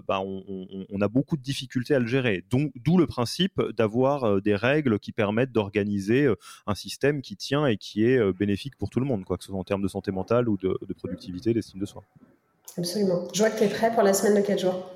[0.09, 2.45] bah, on, a beaucoup de difficultés à le gérer.
[2.51, 6.33] Donc, d'où le principe d'avoir des règles qui permettent d'organiser
[6.67, 9.51] un système qui tient et qui est bénéfique pour tout le monde, quoi que ce
[9.51, 12.03] soit en termes de santé mentale ou de, de productivité, d'estime de soi.
[12.77, 13.29] Absolument.
[13.35, 14.93] Je vois que tu es prêt pour la semaine de 4 jours.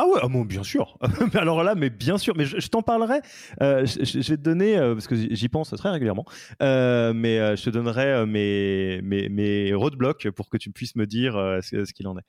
[0.00, 0.96] Ah ouais, ah bon, bien sûr.
[1.34, 3.20] Alors là, mais bien sûr, mais je, t'en parlerai.
[3.62, 6.24] Euh, je, vais te donner, euh, parce que j'y pense très régulièrement,
[6.62, 11.32] euh, mais je te donnerai mes, mes, mes, roadblocks pour que tu puisses me dire
[11.62, 12.22] ce, qu'il en est.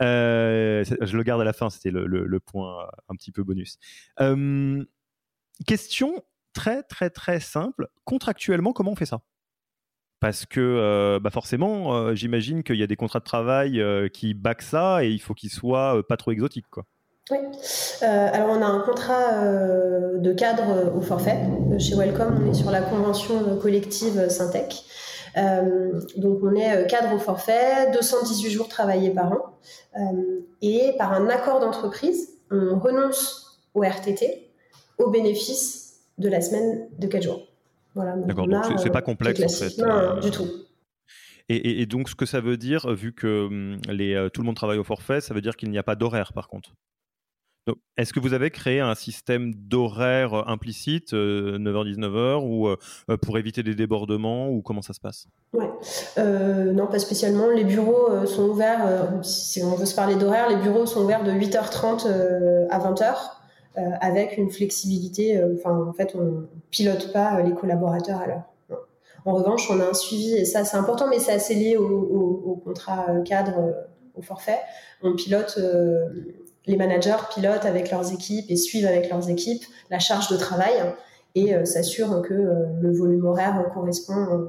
[0.00, 3.78] je le garde à la fin, c'était le, le, point un petit peu bonus.
[5.66, 7.88] question très, très, très simple.
[8.04, 9.22] Contractuellement, comment on fait ça?
[10.24, 13.82] Parce que bah forcément, j'imagine qu'il y a des contrats de travail
[14.14, 16.70] qui backent ça et il faut qu'ils soient pas trop exotiques.
[16.70, 16.84] Quoi.
[17.30, 17.38] Oui.
[18.02, 21.38] Euh, alors, on a un contrat euh, de cadre au forfait.
[21.78, 24.84] Chez Welcome, on est sur la convention collective Syntec.
[25.38, 29.38] Euh, donc, on est cadre au forfait, 218 jours travaillés par an.
[30.60, 34.50] et par un accord d'entreprise, on renonce au RTT
[34.98, 37.53] au bénéfice de la semaine de 4 jours.
[37.94, 39.78] Voilà, D'accord, donc c'est pas complexe en fait.
[39.82, 40.48] Non, du tout.
[41.50, 44.78] Et, donc, ce que ça veut dire, vu que hum, les, tout le monde travaille
[44.78, 46.74] au forfait, ça veut dire qu'il n'y a pas d'horaire par contre.
[47.96, 52.76] Est-ce que vous avez créé un système d'horaire euh, implicite, 9h-19h, euh, ou euh,
[53.22, 55.26] pour éviter des débordements, ou comment ça se passe?
[55.52, 55.70] Ouais,
[56.72, 57.48] non, pas spécialement.
[57.48, 61.30] Les bureaux sont ouverts, si on veut se parler d'horaire, les bureaux sont ouverts de
[61.30, 63.14] 8h30 à 20h,
[63.76, 65.42] avec une flexibilité.
[65.56, 68.42] Enfin, en fait, on pilote pas les collaborateurs à l'heure.
[69.24, 72.60] En revanche, on a un suivi, et ça c'est important, mais c'est assez lié au,
[72.64, 73.74] contrat cadre,
[74.14, 74.60] au forfait.
[75.02, 75.58] On pilote
[76.66, 80.94] les managers pilotent avec leurs équipes et suivent avec leurs équipes la charge de travail
[81.34, 84.48] et euh, s'assurent que euh, le volume horaire correspond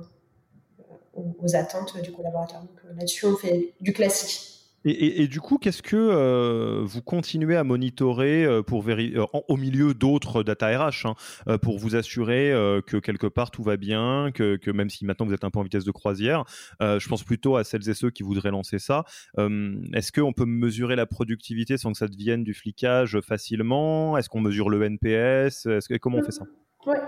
[1.18, 2.62] euh, aux, attentes du collaborateur.
[2.62, 4.55] Donc là-dessus, on fait du classique.
[4.88, 9.96] Et, du coup, qu'est-ce que euh, vous continuez à monitorer euh, pour euh, au milieu
[9.96, 12.52] d'autres data RH hein, pour vous assurer
[12.86, 15.64] que quelque part tout va bien, que, même si maintenant vous êtes un peu en
[15.64, 16.44] vitesse de croisière,
[16.80, 19.06] je pense plutôt à celles et ceux qui voudraient lancer ça.
[19.38, 24.18] Est-ce qu'on peut mesurer la productivité sans que ça devienne du flicage facilement?
[24.18, 26.46] Est-ce qu'on mesure le NPS que, Comment on fait ça?
[26.86, 27.00] Ouais.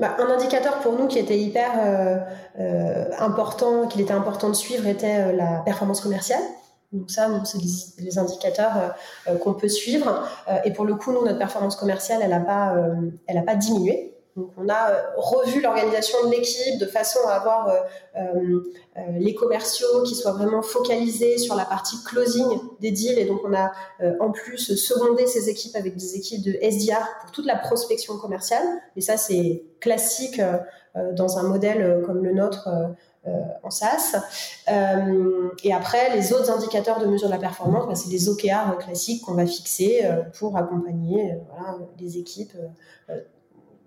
[0.00, 2.26] Bah, un indicateur pour nous qui était hyper
[3.18, 6.42] important, qu'il était important de suivre, était la performance commerciale.
[6.92, 7.58] Donc ça, c'est
[8.02, 8.94] les, indicateurs
[9.42, 10.26] qu'on peut suivre.
[10.64, 14.13] et pour le coup, nous, notre performance commerciale, elle n'a pas diminué.
[14.36, 17.72] Donc, on a revu l'organisation de l'équipe de façon à avoir
[19.16, 22.46] les commerciaux qui soient vraiment focalisés sur la partie closing
[22.80, 23.18] des deals.
[23.18, 23.70] Et donc, on a
[24.18, 28.66] en plus secondé ces équipes avec des équipes de SDR pour toute la prospection commerciale.
[28.96, 30.40] Et ça, c'est classique
[31.12, 32.68] dans un modèle comme le nôtre
[33.62, 34.20] en SaaS.
[35.62, 39.22] et après, les autres indicateurs de mesure de la performance, bah, c'est les OKR classiques
[39.22, 40.02] qu'on va fixer
[40.38, 41.36] pour accompagner
[42.00, 42.52] les équipes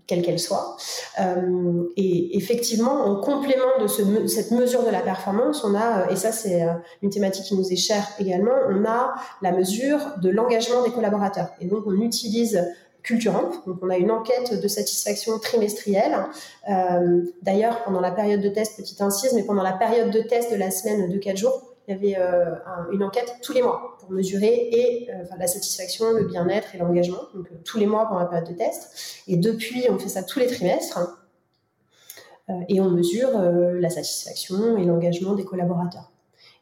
[0.08, 0.78] quelle qu'elle soit.
[1.20, 6.15] Euh, et effectivement, en complément de ce, cette mesure de la performance, on a, et
[6.15, 10.30] ça c'est euh, une thématique qui nous est chère également, on a la mesure de
[10.30, 11.50] l'engagement des collaborateurs.
[11.60, 12.65] Et donc on utilise
[13.08, 13.52] Culturamp.
[13.65, 16.17] Donc, on a une enquête de satisfaction trimestrielle.
[16.70, 20.52] Euh, D'ailleurs, pendant la période de test, petite incise, mais pendant la période de test
[20.52, 22.56] de la semaine de 4 jours, il y avait euh,
[22.91, 27.21] une enquête tous les mois pour mesurer et euh, la satisfaction, le bien-être et l'engagement,
[27.34, 29.23] donc euh, tous les mois pendant la période de test.
[29.28, 31.00] Et depuis, on fait ça tous les trimestres
[32.69, 36.13] et on mesure la satisfaction et l'engagement des collaborateurs.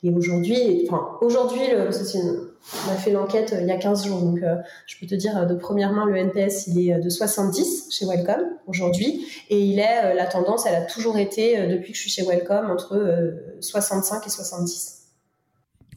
[0.02, 4.40] Et aujourd'hui, enfin aujourd'hui, on a fait l'enquête il y a 15 jours, donc
[4.88, 8.46] je peux te dire de première main, le NPS il est de 70 chez Welcome
[8.66, 12.24] aujourd'hui, et il est la tendance, elle a toujours été depuis que je suis chez
[12.24, 15.05] Welcome entre 65 et 70.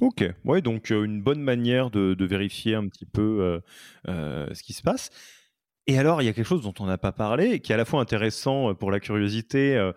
[0.00, 3.60] Ok, ouais, donc une bonne manière de, vérifier un petit peu
[4.06, 5.10] ce qui se passe.
[5.86, 7.78] Et alors, il y a quelque chose dont on n'a pas parlé, qui est à
[7.78, 9.90] la fois intéressant pour la curiosité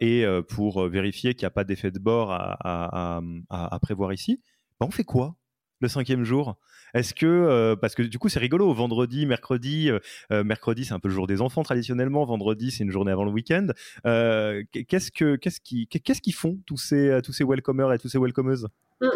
[0.00, 3.20] et pour vérifier qu'il n'y a pas d'effet de bord à,
[3.82, 4.40] prévoir ici.
[4.80, 5.36] Bah, on fait quoi
[5.80, 6.56] le cinquième jour?
[6.94, 9.90] Est-ce que parce que du coup c'est rigolo, vendredi, mercredi,
[10.30, 13.30] mercredi c'est un peu le jour des enfants traditionnellement, vendredi c'est une journée avant le
[13.30, 13.68] week-end.
[14.04, 18.18] qu'est-ce que qu'est-ce qui qu'est-ce qu'ils font tous ces tous ces welcomers et tous ces
[18.18, 18.68] welcomeuses?
[19.00, 19.08] Mm.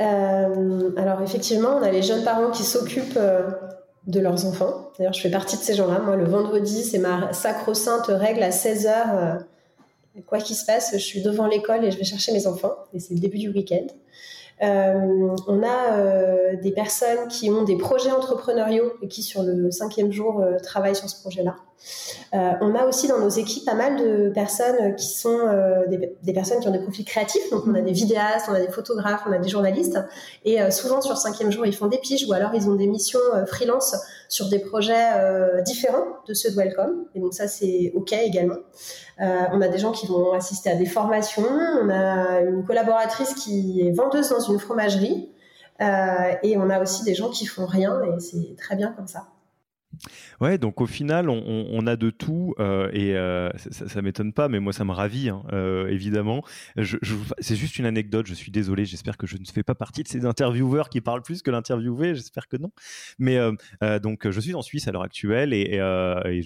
[0.00, 3.50] Euh, alors effectivement, on a les jeunes parents qui s'occupent euh,
[4.06, 4.92] de leurs enfants.
[4.98, 6.00] D'ailleurs, je fais partie de ces gens-là.
[6.00, 8.88] Moi, le vendredi, c'est ma sacro-sainte règle à 16h.
[8.88, 9.34] Euh,
[10.26, 12.74] quoi qu'il se passe, je suis devant l'école et je vais chercher mes enfants.
[12.92, 13.86] Et c'est le début du week-end.
[14.60, 20.44] On a des personnes qui ont des projets entrepreneuriaux et qui, sur le cinquième jour,
[20.62, 21.56] travaillent sur ce projet-là.
[22.34, 26.32] Euh, on a aussi dans nos équipes pas mal de personnes qui sont euh, des,
[26.32, 27.50] personnes qui ont des profils créatifs.
[27.50, 29.98] Donc on a des vidéastes, on a des photographes, on a des journalistes.
[30.44, 32.86] Et euh, souvent sur cinquième jour, ils font des piges ou alors ils ont des
[32.86, 33.96] missions freelance
[34.28, 37.06] sur des projets différents de ceux de Welcome.
[37.14, 38.58] Et donc ça c'est ok également.
[39.18, 41.46] on a des gens qui vont assister à des formations.
[41.82, 45.30] On a une collaboratrice qui est vendeuse dans une fromagerie.
[45.80, 49.28] et on a aussi des gens qui font rien et c'est très bien comme ça.
[50.40, 54.48] Ouais, donc au final, on, a de tout euh, et euh, ça, ça m'étonne pas,
[54.48, 56.44] mais moi ça me ravit hein, euh, évidemment.
[57.38, 58.26] c'est juste une anecdote.
[58.26, 58.84] Je suis désolé.
[58.84, 62.14] J'espère que je ne fais pas partie de ces intervieweurs qui parlent plus que l'interviewé.
[62.14, 62.70] J'espère que non.
[63.18, 63.38] Mais
[64.00, 65.78] donc je suis en Suisse à l'heure actuelle et,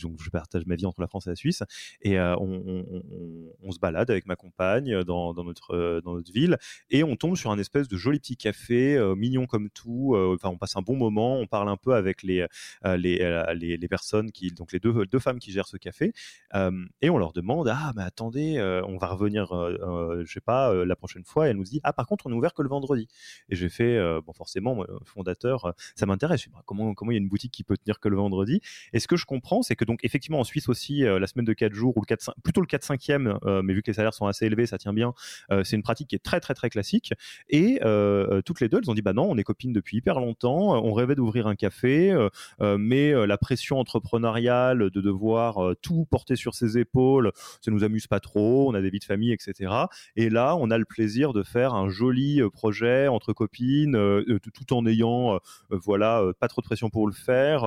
[0.03, 1.63] donc je partage ma vie entre la France et la Suisse
[2.01, 6.59] et on, se balade avec ma compagne dans, notre dans notre ville
[6.91, 10.15] et on tombe sur un espèce de joli petit café mignon comme tout.
[10.17, 11.39] Enfin, on passe un bon moment.
[11.39, 12.47] On parle un peu avec les
[12.85, 16.13] les les, personnes qui, donc les deux, femmes qui gèrent ce café,
[17.01, 21.25] et on leur demande ah mais attendez, on va revenir, je sais pas, la prochaine
[21.25, 21.47] fois.
[21.47, 23.09] Et elle nous dit ah par contre on est ouvert que le vendredi.
[23.49, 26.49] Et j'ai fait bon forcément fondateur, ça m'intéresse.
[26.53, 28.61] Bah, comment comment il y a une boutique qui peut tenir que le vendredi?
[28.93, 31.53] Et ce que je comprends, c'est que donc effectivement en Suisse aussi la semaine de
[31.53, 34.15] 4 jours ou le 4 5, plutôt le 4 5e, mais vu que les salaires
[34.15, 35.15] sont assez élevés, ça tient bien.
[35.65, 37.13] c'est une pratique qui est très très très classique.
[37.49, 37.81] Et
[38.45, 40.93] toutes les deux, elles ont dit bah non, on est copines depuis hyper longtemps, on
[40.93, 42.15] rêvait d'ouvrir un café,
[42.61, 48.71] mais pression entrepreneuriale de devoir tout porter sur ses épaules, ça nous amuse pas trop.
[48.71, 49.73] On a des vies de famille, etc.
[50.17, 53.97] Et là, on a le plaisir de faire un joli projet entre copines,
[54.55, 55.39] tout en ayant
[55.71, 57.65] voilà pas trop de pression pour le faire.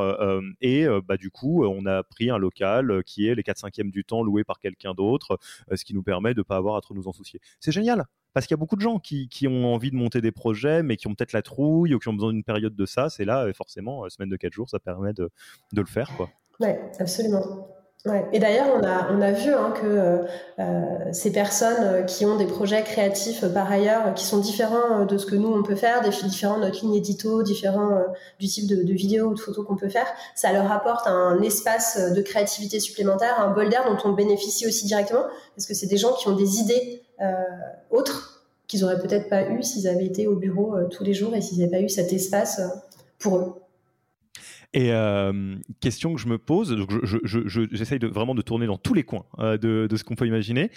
[0.62, 4.04] et bah du coup, on a pris un local qui est les 4 5 du
[4.04, 5.38] temps loué par quelqu'un d'autre,
[5.74, 7.40] ce qui nous permet de pas avoir à trop nous en soucier.
[7.60, 8.06] C'est génial
[8.36, 10.98] parce qu'il y a beaucoup de gens qui, ont envie de monter des projets, mais
[10.98, 13.10] qui ont peut-être la trouille ou qui ont besoin d'une période de ça.
[13.10, 15.30] C'est là, forcément, semaine de 4 jours, ça permet de,
[15.72, 16.12] de le faire.
[16.18, 16.30] Quoi.
[16.60, 16.68] Oui,
[17.00, 17.70] absolument.
[18.06, 18.24] Ouais.
[18.34, 20.18] Et d'ailleurs, on a, on a vu hein, que euh,
[20.60, 25.18] euh, ces personnes qui ont des projets créatifs euh, par ailleurs, qui sont différents de
[25.18, 28.04] ce que nous on peut faire, différents de notre ligne édito, différents
[28.40, 30.06] du type de, de vidéo ou de photos qu'on peut faire,
[30.36, 34.86] ça leur apporte un espace de créativité supplémentaire, un bol d'air dont on bénéficie aussi
[34.86, 35.24] directement,
[35.56, 37.02] parce que c'est des gens qui ont des idées
[37.92, 41.42] autres qu'ils auraient peut-être pas eu s'ils avaient été au bureau tous les jours et
[41.42, 42.62] s'ils n'avaient pas eu cet espace
[43.20, 43.54] pour eux.
[44.76, 46.92] Et euh, question que je me pose, donc
[47.24, 50.70] j'essaye vraiment de tourner dans tous les coins euh, de, ce qu'on peut imaginer.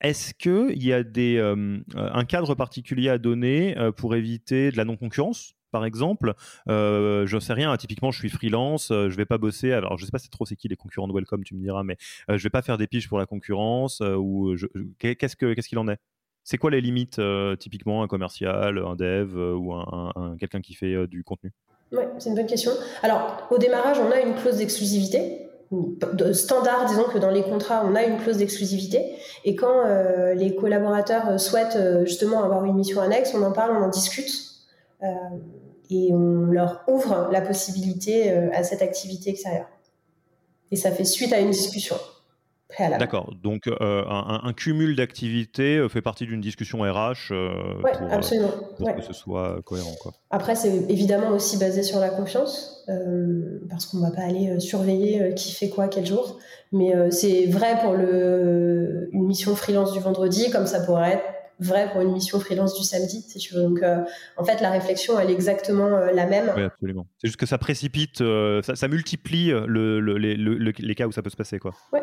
[0.00, 4.84] Est-ce qu'il y a des, euh, un cadre particulier à donner pour éviter de la
[4.84, 5.54] non-concurrence?
[5.74, 6.34] Par exemple,
[6.68, 7.76] je ne sais rien.
[7.76, 9.72] Typiquement, je suis freelance, je vais pas bosser.
[9.72, 11.82] Alors, je sais pas c'est trop c'est qui les concurrents de Welcome, tu me diras,
[11.82, 11.96] mais
[12.28, 14.00] je vais pas faire des piges pour la concurrence.
[14.00, 14.54] ou
[14.98, 15.98] qu'est-ce que qu'est-ce qu'il en est?
[16.44, 17.20] C'est quoi les limites
[17.58, 21.52] typiquement un commercial, un dev ou un quelqu'un qui fait du contenu?
[21.92, 22.72] Oui, c'est une bonne question.
[23.02, 25.44] Alors, au démarrage, on a une clause d'exclusivité.
[26.32, 29.16] Standard, disons que dans les contrats, on a une clause d'exclusivité.
[29.44, 33.76] Et quand euh, les collaborateurs souhaitent euh, justement avoir une mission annexe, on en parle,
[33.76, 34.30] on en discute.
[35.02, 35.06] Euh,
[35.90, 39.68] et on leur ouvre la possibilité à cette activité extérieure.
[40.70, 41.96] Et ça fait suite à une discussion.
[42.78, 43.32] D'accord.
[43.42, 48.50] Donc, euh, un, cumul d'activités euh, fait partie d'une discussion RH euh, pour, absolument.
[48.78, 49.94] que ce soit cohérent.
[50.00, 50.12] Quoi.
[50.30, 52.84] Après, c'est évidemment aussi basé sur la confiance,
[53.68, 56.38] parce qu'on ne va pas aller surveiller qui fait quoi quel jour.
[56.72, 61.24] Mais c'est vrai pour le, une mission freelance du vendredi, comme ça pourrait être
[61.60, 63.62] vrai pour une mission freelance du samedi, si tu veux.
[63.62, 63.80] Donc,
[64.36, 66.52] en fait, la réflexion, elle est exactement la même.
[66.56, 67.06] Oui, absolument.
[67.18, 68.22] C'est juste que ça précipite,
[68.62, 71.72] ça, multiplie le, les cas où ça peut se passer, quoi.
[71.92, 72.02] Ouais.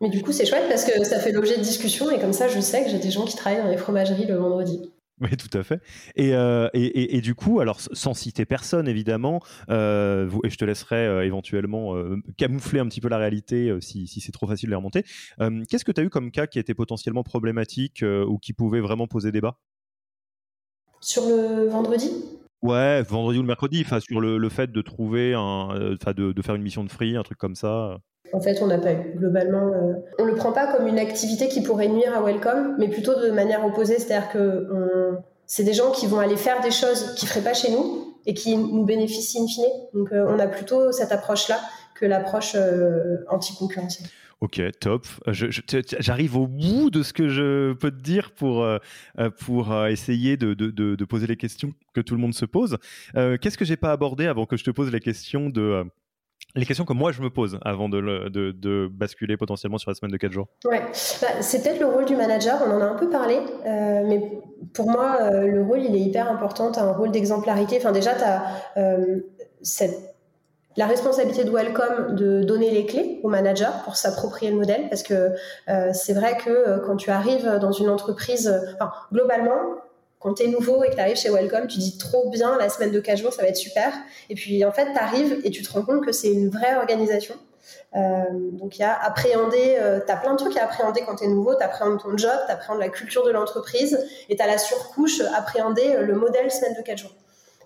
[0.00, 2.46] Mais du coup, c'est chouette parce que ça fait l'objet de discussion et comme ça,
[2.46, 4.92] je sais que j'ai des gens qui travaillent dans les fromageries le vendredi.
[5.20, 5.82] Oui, tout à fait.
[6.16, 10.64] Et, euh, et, et, du coup, alors sans citer personne évidemment, euh, et je te
[10.64, 11.94] laisserai euh, éventuellement
[12.36, 15.04] camoufler un petit peu la réalité si, si c'est trop facile de les remonter.
[15.68, 19.06] Qu'est-ce que tu as eu comme cas qui était potentiellement problématique ou qui pouvait vraiment
[19.06, 19.58] poser débat?
[21.00, 22.10] Sur le vendredi?
[22.62, 26.56] Ouais, vendredi ou le mercredi, sur le, le, fait de trouver, un, de, de, faire
[26.56, 27.98] une mission de free, un truc comme ça.
[28.32, 29.14] En fait, on n'a pas eu.
[29.16, 32.76] Globalement, euh, on ne le prend pas comme une activité qui pourrait nuire à Welcome,
[32.78, 33.98] mais plutôt de manière opposée.
[33.98, 34.68] C'est-à-dire que
[35.48, 38.14] c'est des gens qui vont aller faire des choses qu'ils ne feraient pas chez nous
[38.26, 39.64] et qui nous bénéficient in fine.
[39.94, 41.58] Donc, euh, on a plutôt cette approche-là
[41.94, 44.08] que l'approche euh, anti-concurrentielle.
[44.40, 45.06] Ok, top.
[45.32, 48.64] J'arrive au bout de ce que je peux te dire pour,
[49.88, 52.76] essayer de, poser les questions que tout le monde se pose.
[53.14, 55.82] Qu'est-ce que j'ai pas abordé avant que je te pose les questions de
[56.54, 60.12] les questions que moi je me pose avant de, de, basculer potentiellement sur la semaine
[60.12, 60.80] de 4 jours Ouais,
[61.20, 63.36] bah, c'est peut-être le rôle du manager, on en a un peu parlé,
[63.66, 64.40] euh, mais
[64.72, 66.72] pour moi, euh, le rôle il est hyper important.
[66.72, 67.76] Tu as un rôle d'exemplarité.
[67.78, 68.42] Enfin, déjà, tu as
[68.76, 69.20] euh,
[70.76, 75.02] la responsabilité de Welcome de donner les clés au manager pour s'approprier le modèle, parce
[75.02, 75.32] que
[75.92, 78.52] c'est vrai que quand tu arrives dans une entreprise,
[79.12, 79.58] globalement,
[80.20, 82.68] quand tu es nouveau et que tu arrives chez Welcome, tu dis trop bien, la
[82.68, 83.92] semaine de 4 jours, ça va être super.
[84.28, 86.74] Et puis, en fait, tu arrives et tu te rends compte que c'est une vraie
[86.76, 87.34] organisation.
[87.94, 91.16] Euh, donc, il y a appréhender, euh, tu as plein de trucs à appréhender quand
[91.16, 91.54] tu es nouveau.
[91.54, 95.20] Tu appréhendes ton job, tu appréhendes la culture de l'entreprise et tu as la surcouche,
[95.36, 97.14] appréhender euh, le modèle semaine de 4 jours.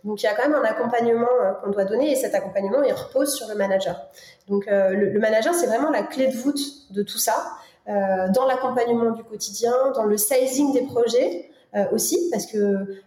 [0.05, 1.29] Donc il y a quand même un accompagnement
[1.63, 4.11] qu'on doit donner et cet accompagnement il repose sur le manager.
[4.49, 6.59] Donc le, manager c'est vraiment la clé de voûte
[6.91, 7.53] de tout ça,
[7.87, 11.52] dans l'accompagnement du quotidien, dans le sizing des projets,
[11.93, 13.03] aussi, parce que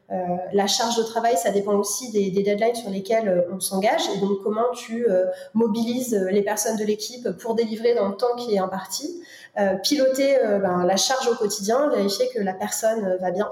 [0.54, 4.42] la charge de travail, ça dépend aussi des, deadlines sur lesquelles on s'engage, et donc
[4.44, 5.06] comment tu
[5.54, 9.22] mobilises les personnes de l'équipe pour délivrer dans le temps qui est imparti.
[9.58, 13.50] Euh, piloter euh, ben, la charge au quotidien, vérifier que la personne euh, va bien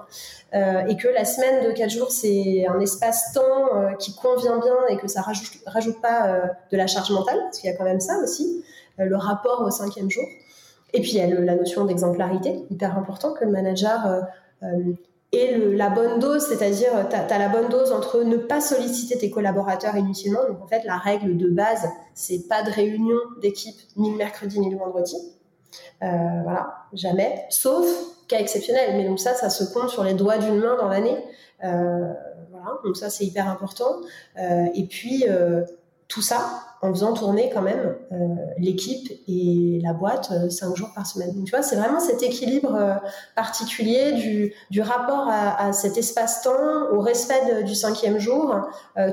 [0.87, 5.07] et que la semaine de 4 jours, c'est un espace-temps qui convient bien et que
[5.07, 8.19] ça rajoute, rajoute pas de la charge mentale, parce qu'il y a quand même ça
[8.19, 8.63] aussi,
[8.99, 10.23] le rapport au cinquième jour.
[10.93, 14.27] Et puis il y a la notion d'exemplarité, hyper important que le manager
[15.31, 19.29] ait la bonne dose, c'est-à-dire tu as, la bonne dose entre ne pas solliciter tes
[19.29, 20.41] collaborateurs inutilement.
[20.47, 24.59] Donc en fait, la règle de base, c'est pas de réunion d'équipe ni le mercredi
[24.59, 25.15] ni le vendredi.
[26.03, 26.07] Euh,
[26.43, 27.87] voilà, jamais, sauf
[28.27, 28.95] cas exceptionnel.
[28.95, 31.17] Mais donc ça, ça se compte sur les doigts d'une main dans l'année.
[31.63, 32.13] Euh,
[32.51, 34.01] voilà, donc ça, c'est hyper important.
[34.37, 35.25] Euh, et puis,
[36.13, 37.95] tout ça en faisant tourner quand même
[38.57, 41.33] l'équipe et la boîte cinq jours par semaine.
[41.33, 42.99] Donc, tu vois, c'est vraiment cet équilibre
[43.37, 48.53] particulier du, du rapport à, cet espace-temps, au respect du cinquième jour,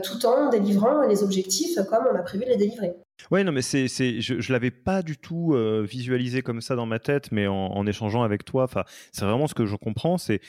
[0.03, 2.97] tout en délivrant les objectifs comme on a prévu de les délivrer.
[3.31, 6.87] Ouais, non, mais c'est, je, ne l'avais pas du tout euh, visualisé comme ça dans
[6.87, 8.69] ma tête, mais en, échangeant avec toi,
[9.13, 10.19] c'est vraiment ce que je comprends.
[10.19, 10.41] C'est,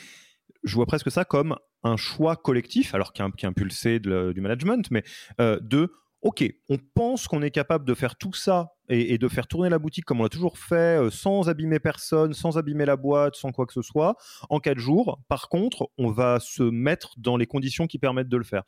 [0.64, 5.04] je vois presque ça comme un choix collectif, alors qui est, impulsé du management, mais
[5.40, 5.92] euh, de
[6.22, 9.80] OK, on pense qu'on est capable de faire tout ça et, de faire tourner la
[9.80, 13.52] boutique comme on l'a toujours fait, euh, sans abîmer personne, sans abîmer la boîte, sans
[13.52, 14.16] quoi que ce soit,
[14.50, 15.20] en quatre jours.
[15.28, 18.64] Par contre, on va se mettre dans les conditions qui permettent de le faire.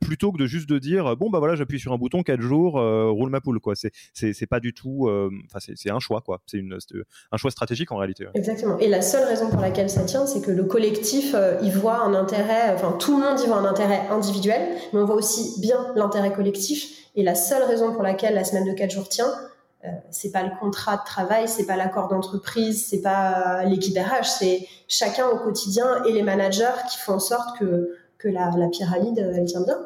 [0.00, 2.78] Plutôt que de juste de dire bon bah voilà, j'appuie sur un bouton quatre jours,
[2.78, 3.74] euh, roule ma poule quoi.
[3.74, 5.08] C'est pas du tout.
[5.08, 6.40] Euh, enfin, c'est un choix quoi.
[6.46, 6.62] C'est
[7.32, 8.26] un choix stratégique en réalité.
[8.34, 8.78] Exactement.
[8.78, 12.14] Et la seule raison pour laquelle ça tient, c'est que le collectif y voit un
[12.14, 12.74] intérêt.
[12.74, 16.32] Enfin, tout le monde y voit un intérêt individuel, mais on voit aussi bien l'intérêt
[16.32, 16.96] collectif.
[17.14, 19.32] Et la seule raison pour laquelle la semaine de quatre jours tient,
[19.84, 24.24] euh, c'est pas le contrat de travail, c'est pas l'accord d'entreprise, c'est pas l'équipe RH,
[24.24, 29.18] c'est chacun au quotidien et les managers qui font en sorte que, que la, pyramide
[29.18, 29.78] elle tient bien.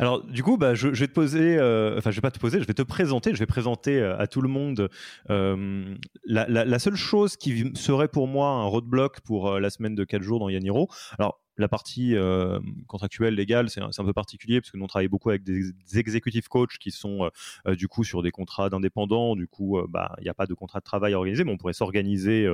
[0.00, 2.60] Alors, du coup, bah, je, vais te poser, euh, enfin, je vais pas te poser,
[2.60, 4.88] je vais te présenter, je vais présenter euh, à tout le monde
[5.28, 10.22] la, la, seule chose qui serait pour moi un roadblock pour la semaine de 4
[10.22, 10.88] jours dans Yaniro.
[11.18, 15.08] Alors, la partie euh, contractuelle légale, c'est un, peu particulier parce que nous on travaille
[15.08, 17.28] beaucoup avec des, exécutifs coachs qui sont euh,
[17.66, 19.34] euh, du coup sur des contrats d'indépendants.
[19.34, 21.72] Du coup, bah il n'y a pas de contrat de travail organisé, mais on pourrait
[21.72, 22.48] s'organiser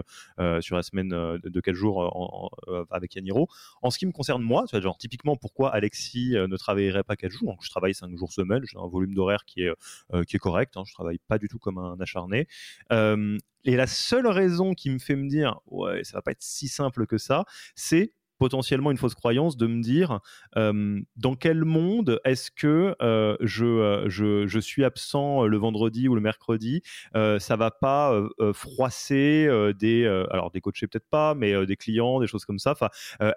[0.60, 2.50] sur la semaine de, quel jour
[2.90, 3.48] avec Yaniro.
[3.82, 4.64] En ce qui me concerne moi,
[4.98, 7.58] typiquement pourquoi Alexis ne travaillerait pas quatre jours?
[7.60, 10.76] je travaille cinq jours semaine, j'ai un volume d'horaire qui est qui est correct.
[10.76, 12.48] Hein, je travaille pas du tout comme un acharné.
[12.90, 16.68] et la seule raison qui me fait me dire ouais ça va pas être si
[16.68, 17.44] simple que ça,
[17.74, 18.12] c'est
[18.44, 20.20] potentiellement une fausse croyance de me dire
[20.54, 22.94] dans quel monde est-ce que
[23.40, 26.82] je, je, suis absent le vendredi ou le mercredi
[27.14, 28.22] ça va pas
[28.52, 32.74] froisser des alors des coachés peut-être pas mais des clients des choses comme ça.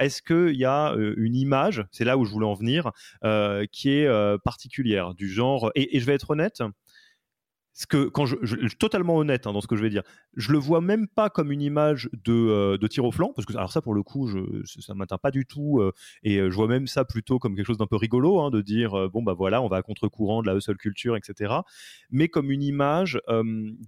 [0.01, 2.91] Est-ce qu'il y a une image c'est là où je voulais en venir
[3.71, 6.61] qui est particulière du genre et je vais être honnête
[7.77, 10.01] ce que quand je, suis totalement honnête hein, dans ce que je vais dire,
[10.35, 13.45] je le vois même pas comme une image de, euh, de tir au flanc parce
[13.45, 14.39] que alors ça pour le coup je,
[14.81, 17.67] ça m'atteint pas du tout euh, et euh, je vois même ça plutôt comme quelque
[17.67, 20.47] chose d'un peu rigolo hein, de dire bon bah voilà on va à contre-courant de
[20.47, 21.53] la hustle culture etc
[22.09, 23.19] mais comme une image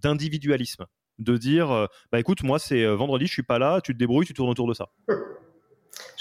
[0.01, 0.85] d'individualisme
[1.17, 4.33] de dire bah écoute moi c'est vendredi je suis pas là tu te débrouilles tu
[4.35, 4.89] tournes autour de ça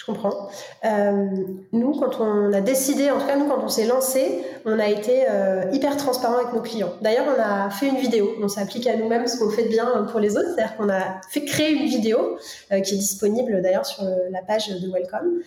[0.08, 0.48] comprends.
[0.84, 1.26] Euh,
[1.72, 4.88] nous, quand on a décidé, en tout cas nous, quand on s'est lancé, on a
[4.88, 6.92] été euh, hyper transparent avec nos clients.
[7.02, 8.30] D'ailleurs, on a fait une vidéo.
[8.42, 10.48] On s'applique à nous-mêmes ce qu'on fait de bien pour les autres.
[10.54, 12.38] C'est-à-dire qu'on a fait créer une vidéo
[12.72, 15.42] euh, qui est disponible d'ailleurs sur la page de Welcome,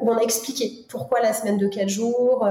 [0.00, 2.48] où on a expliqué pourquoi la semaine de 4 jours,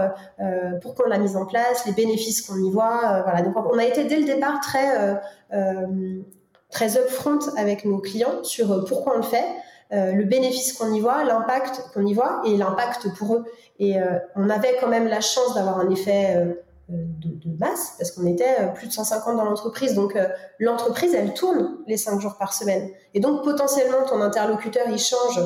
[0.82, 3.22] pourquoi on l'a mise en place, les bénéfices qu'on y voit.
[3.24, 3.42] voilà.
[3.42, 5.18] Donc, on a été dès le départ très
[6.70, 9.46] très upfront avec nos clients sur pourquoi on le fait.
[9.94, 13.46] Euh, le bénéfice qu'on y voit, l'impact qu'on y voit et l'impact pour eux.
[13.78, 16.54] Et euh, on avait quand même la chance d'avoir un effet euh,
[16.90, 19.94] de, masse parce qu'on était plus de 150 dans l'entreprise.
[19.94, 20.18] Donc
[20.60, 22.90] l'entreprise, elle tourne les 5 jours par semaine.
[23.14, 25.40] Et donc potentiellement, ton interlocuteur, il change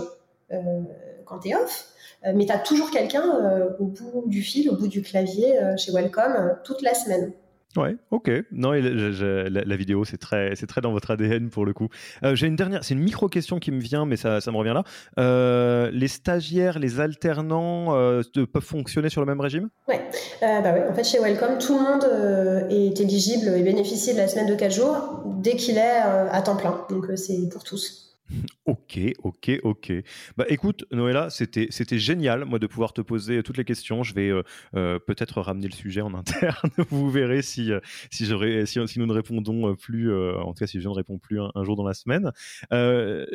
[1.25, 1.89] quand tu es off.
[2.33, 6.57] Mais tu as toujours quelqu'un au bout du fil, au bout du clavier chez Welcome
[6.63, 7.33] toute la semaine.
[7.77, 8.31] Ouais, ok.
[8.51, 11.89] Non, la, vidéo, c'est très, très dans votre ADN pour le coup.
[12.23, 14.73] Euh, j'ai une dernière, c'est une micro question qui me vient, mais ça, me revient
[14.73, 14.83] là.
[15.19, 19.69] Euh, les stagiaires, les alternants euh, peuvent fonctionner sur le même régime?
[19.87, 20.01] Ouais.
[20.41, 20.81] bah oui.
[20.89, 24.55] En fait, chez Welcome, tout le monde est éligible et bénéficie de la semaine de
[24.55, 26.01] 4 jours dès qu'il est
[26.31, 26.83] à temps plein.
[26.89, 28.06] Donc, c'est pour tous.
[28.65, 29.93] Ok, ok, ok.
[30.35, 34.03] Bah écoute, Noëlla, c'était c'était génial, moi, de pouvoir te poser toutes les questions.
[34.03, 34.43] Je vais euh,
[34.75, 36.69] euh, peut-être ramener le sujet en interne.
[36.89, 37.79] Vous verrez si euh,
[38.11, 41.63] si, si, nous ne répondons plus, en tout cas si je ne réponds plus un,
[41.63, 42.31] jour dans la semaine.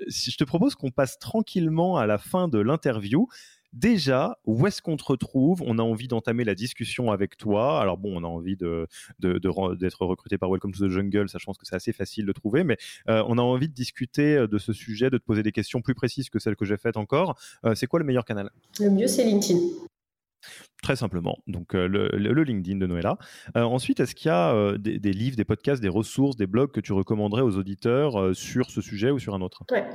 [0.09, 3.29] si je te propose qu'on passe tranquillement à la fin de l'interview.
[3.73, 5.63] Déjà, où est-ce qu'on te retrouve?
[5.67, 7.81] On a envie d'entamer la discussion avec toi.
[7.81, 11.77] Alors bon, on a envie d'être recruté par Welcome to the Jungle, pense que c'est
[11.77, 12.77] assez facile de trouver, mais
[13.09, 15.81] euh, on a envie de discuter euh, de ce sujet, de te poser des questions
[15.81, 17.39] plus précises que celles que j'ai faites encore.
[17.65, 18.51] Euh, c'est quoi le meilleur canal?
[18.81, 19.59] Le mieux, c'est LinkedIn
[20.83, 21.39] très simplement.
[21.47, 23.17] Donc euh, le, LinkedIn de Noëlla.
[23.57, 26.73] Euh, ensuite, est-ce qu'il y a euh, des, livres, des podcasts, des ressources, des blogs
[26.73, 29.63] que tu recommanderais aux auditeurs sur ce sujet ou sur un autre?
[29.71, 29.87] Ouais.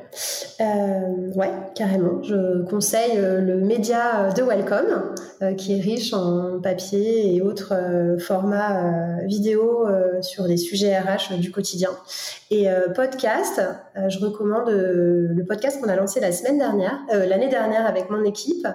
[1.75, 2.23] carrément.
[2.23, 5.13] Je conseille le média de Welcome,
[5.57, 7.73] qui est riche en papier et autres
[8.19, 9.85] formats vidéo
[10.21, 11.89] sur les sujets RH du quotidien.
[12.49, 13.61] Et podcast,
[14.07, 18.67] je recommande le podcast qu'on a lancé la semaine dernière, l'année dernière avec mon équipe,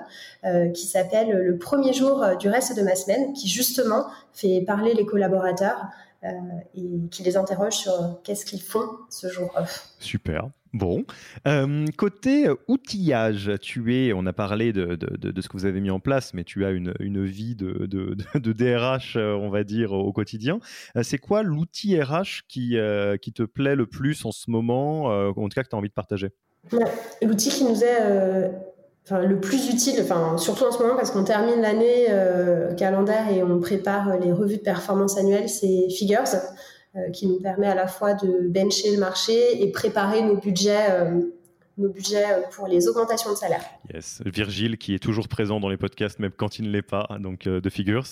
[0.74, 4.94] qui s'appelle Le premier jour euh, du reste de ma semaine qui justement fait parler
[4.94, 5.86] les collaborateurs
[6.24, 6.28] euh,
[6.74, 9.88] et qui les interroge sur qu'est-ce qu'ils font ce jour off.
[9.98, 10.48] Super.
[10.72, 11.05] Bon.
[11.46, 15.90] Euh, côté outillage, tu es, on a parlé de, de, ce que vous avez mis
[15.90, 20.12] en place, mais tu as une, une vie de, de, DRH, on va dire, au
[20.14, 20.61] quotidien.
[21.03, 22.78] C'est quoi l'outil RH qui,
[23.20, 25.90] qui te plaît le plus en ce moment, en tout cas que tu as envie
[25.90, 26.30] de partager?
[27.20, 28.50] L'outil qui nous est
[29.11, 33.42] le plus utile, enfin, surtout en ce moment parce qu'on termine l'année euh, calendaire et
[33.42, 36.22] on prépare les revues de performance annuelles, c'est Figures,
[36.96, 40.90] euh, qui nous permet à la fois de bencher le marché et préparer nos budgets
[40.90, 41.20] euh,
[41.78, 43.62] nos budgets euh, pour les augmentations de salaire.
[43.92, 47.06] Yes, Virgile qui est toujours présent dans les podcasts, même quand il ne l'est pas,
[47.20, 48.06] donc euh, de Figures.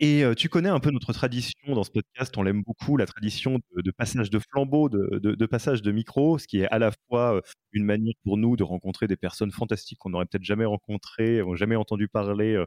[0.00, 3.06] Et euh, tu connais un peu notre tradition dans ce podcast, on l'aime beaucoup, la
[3.06, 7.40] tradition de, passage de flambeau, de, passage de micro, ce qui est à la fois
[7.72, 11.76] une manière pour nous de rencontrer des personnes fantastiques qu'on n'aurait peut-être jamais rencontrées, jamais
[11.76, 12.62] entendu parler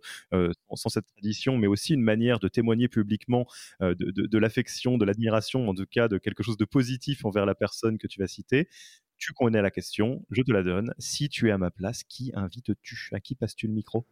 [0.76, 3.46] sans, cette tradition, mais aussi une manière de témoigner publiquement
[3.82, 7.98] de, l'affection, de l'admiration, en tout cas de quelque chose de positif envers la personne
[7.98, 8.68] que tu vas citer
[9.20, 10.94] tu connais la question, je te la donne.
[10.98, 13.10] Si tu es à ma place, qui invites-tu?
[13.14, 14.06] À qui passes-tu le micro?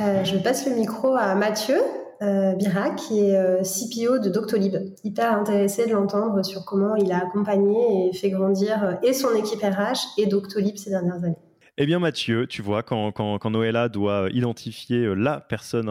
[0.00, 1.78] Euh, Je passe le micro à Mathieu
[2.20, 2.54] euh,
[2.96, 4.76] qui est euh, CPO de Doctolib.
[5.04, 9.62] Hyper intéressé de l'entendre sur comment il a accompagné et fait grandir et son équipe
[9.62, 11.36] RH et Doctolib ces dernières années.
[11.76, 15.90] Eh bien Mathieu, tu vois, quand, quand, quand Noëlla doit identifier euh, la personne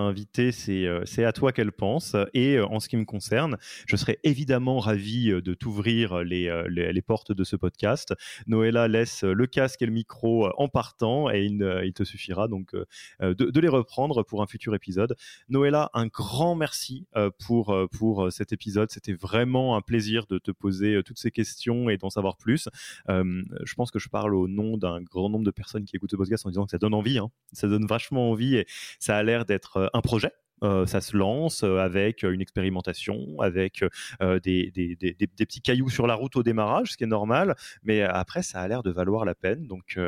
[0.54, 2.16] c'est, euh, c'est à toi qu'elle pense.
[2.34, 7.02] Et euh, en ce qui me concerne, je serais évidemment ravi de t'ouvrir les, les,
[7.02, 8.14] portes de ce podcast.
[8.48, 12.74] Noëlla laisse le casque et le micro en partant et il, te suffira donc
[13.20, 15.18] de, de, les reprendre pour un futur épisode.
[15.50, 17.08] Noëlla, un grand merci
[17.46, 18.90] pour, pour cet épisode.
[18.90, 22.70] C'était vraiment un plaisir de te poser toutes ces questions et d'en savoir plus.
[23.10, 26.16] je pense que je parle au nom d'un grand nombre de personnes qui écoutent ce
[26.16, 27.18] podcast en disant que ça donne envie.
[27.18, 27.30] Hein.
[27.52, 28.66] Ça donne vachement envie et
[29.00, 30.32] ça a l'air d'être euh, un projet.
[30.64, 33.84] Euh, ça se lance euh, avec une expérimentation, avec
[34.22, 37.56] des, des, des, des, petits cailloux sur la route au démarrage, ce qui est normal,
[37.84, 39.68] mais après, ça a l'air de valoir la peine.
[39.68, 40.00] Donc,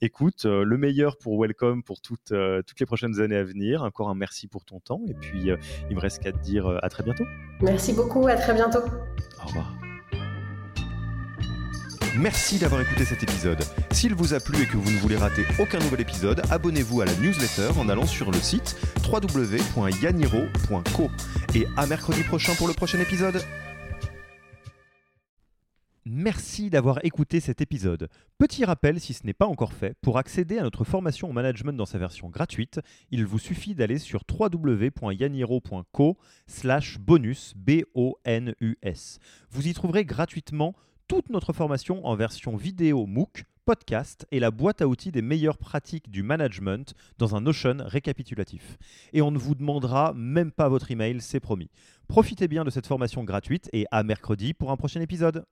[0.00, 2.32] écoute, le meilleur pour Welcome pour toutes,
[2.66, 3.84] toutes les prochaines années à venir.
[3.84, 5.50] Encore un merci pour ton temps, et puis
[5.90, 7.26] il me reste qu'à te dire à très bientôt.
[7.60, 8.82] Merci beaucoup, à très bientôt.
[9.42, 9.89] Au revoir.
[12.16, 13.62] Merci d'avoir écouté cet épisode.
[13.92, 17.04] S'il vous a plu et que vous ne voulez rater aucun nouvel épisode, abonnez-vous à
[17.04, 21.10] la newsletter en allant sur le site www.yaniro.co.
[21.54, 23.40] Et à mercredi prochain pour le prochain épisode.
[26.04, 28.08] Merci d'avoir écouté cet épisode.
[28.38, 31.76] Petit rappel, si ce n'est pas encore fait, pour accéder à notre formation au management
[31.76, 32.80] dans sa version gratuite,
[33.12, 37.54] il vous suffit d'aller sur www.yaniro.co slash bonus.
[39.50, 40.74] Vous y trouverez gratuitement
[41.10, 45.58] toute notre formation en version vidéo MOOC, podcast et la boîte à outils des meilleures
[45.58, 48.78] pratiques du management dans un Notion récapitulatif.
[49.12, 51.68] Et on ne vous demandera même pas votre email, c'est promis.
[52.06, 55.44] Profitez bien de cette formation gratuite et à mercredi pour un prochain épisode.